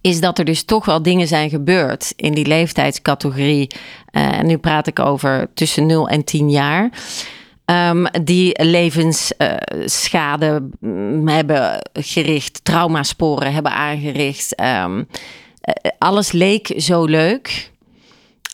is 0.00 0.20
dat 0.20 0.38
er 0.38 0.44
dus 0.44 0.62
toch 0.62 0.84
wel 0.84 1.02
dingen 1.02 1.28
zijn 1.28 1.50
gebeurd 1.50 2.12
in 2.16 2.34
die 2.34 2.46
leeftijdscategorie. 2.46 3.70
Uh, 4.12 4.38
en 4.38 4.46
nu 4.46 4.58
praat 4.58 4.86
ik 4.86 4.98
over 4.98 5.50
tussen 5.54 5.86
0 5.86 6.08
en 6.08 6.24
10 6.24 6.50
jaar. 6.50 6.90
Um, 7.64 8.06
die 8.22 8.64
levensschade 8.64 10.68
uh, 10.80 11.34
hebben 11.34 11.90
gericht, 11.92 12.64
traumasporen 12.64 13.52
hebben 13.52 13.72
aangericht. 13.72 14.60
Um, 14.60 14.98
uh, 14.98 15.06
alles 15.98 16.32
leek 16.32 16.72
zo 16.76 17.04
leuk. 17.04 17.71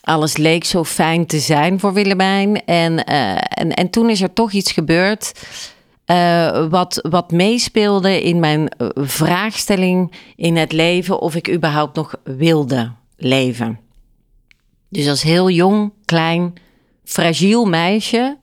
Alles 0.09 0.37
leek 0.37 0.63
zo 0.63 0.83
fijn 0.83 1.25
te 1.25 1.39
zijn 1.39 1.79
voor 1.79 1.93
Willemijn. 1.93 2.65
En, 2.65 2.91
uh, 2.93 3.35
en, 3.35 3.73
en 3.73 3.89
toen 3.89 4.09
is 4.09 4.21
er 4.21 4.33
toch 4.33 4.51
iets 4.51 4.71
gebeurd. 4.71 5.31
uh, 6.05 6.67
wat, 6.69 7.07
wat 7.09 7.31
meespeelde 7.31 8.23
in 8.23 8.39
mijn 8.39 8.71
vraagstelling 8.95 10.11
in 10.35 10.55
het 10.55 10.71
leven 10.71 11.19
of 11.19 11.35
ik 11.35 11.49
überhaupt 11.49 11.95
nog 11.95 12.15
wilde 12.23 12.91
leven. 13.17 13.79
Dus 14.89 15.07
als 15.07 15.23
heel 15.23 15.49
jong, 15.49 15.91
klein, 16.05 16.53
fragiel 17.03 17.65
meisje 17.65 18.37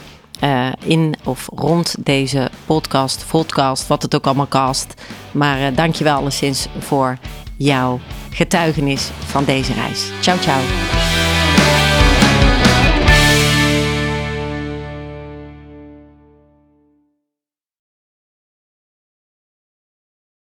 uh, 0.44 0.68
in 0.84 1.14
of 1.24 1.48
rond 1.54 1.94
deze 1.98 2.50
podcast, 2.66 3.24
podcast, 3.30 3.86
wat 3.86 4.02
het 4.02 4.14
ook 4.14 4.24
allemaal 4.24 4.48
cast. 4.48 4.94
Maar 5.32 5.60
uh, 5.60 5.76
dankjewel 5.76 6.16
alleszins 6.16 6.66
voor 6.78 7.18
jouw 7.56 8.00
getuigenis 8.30 9.10
van 9.26 9.44
deze 9.44 9.72
reis. 9.72 10.10
Ciao, 10.20 10.38
ciao. 10.38 10.60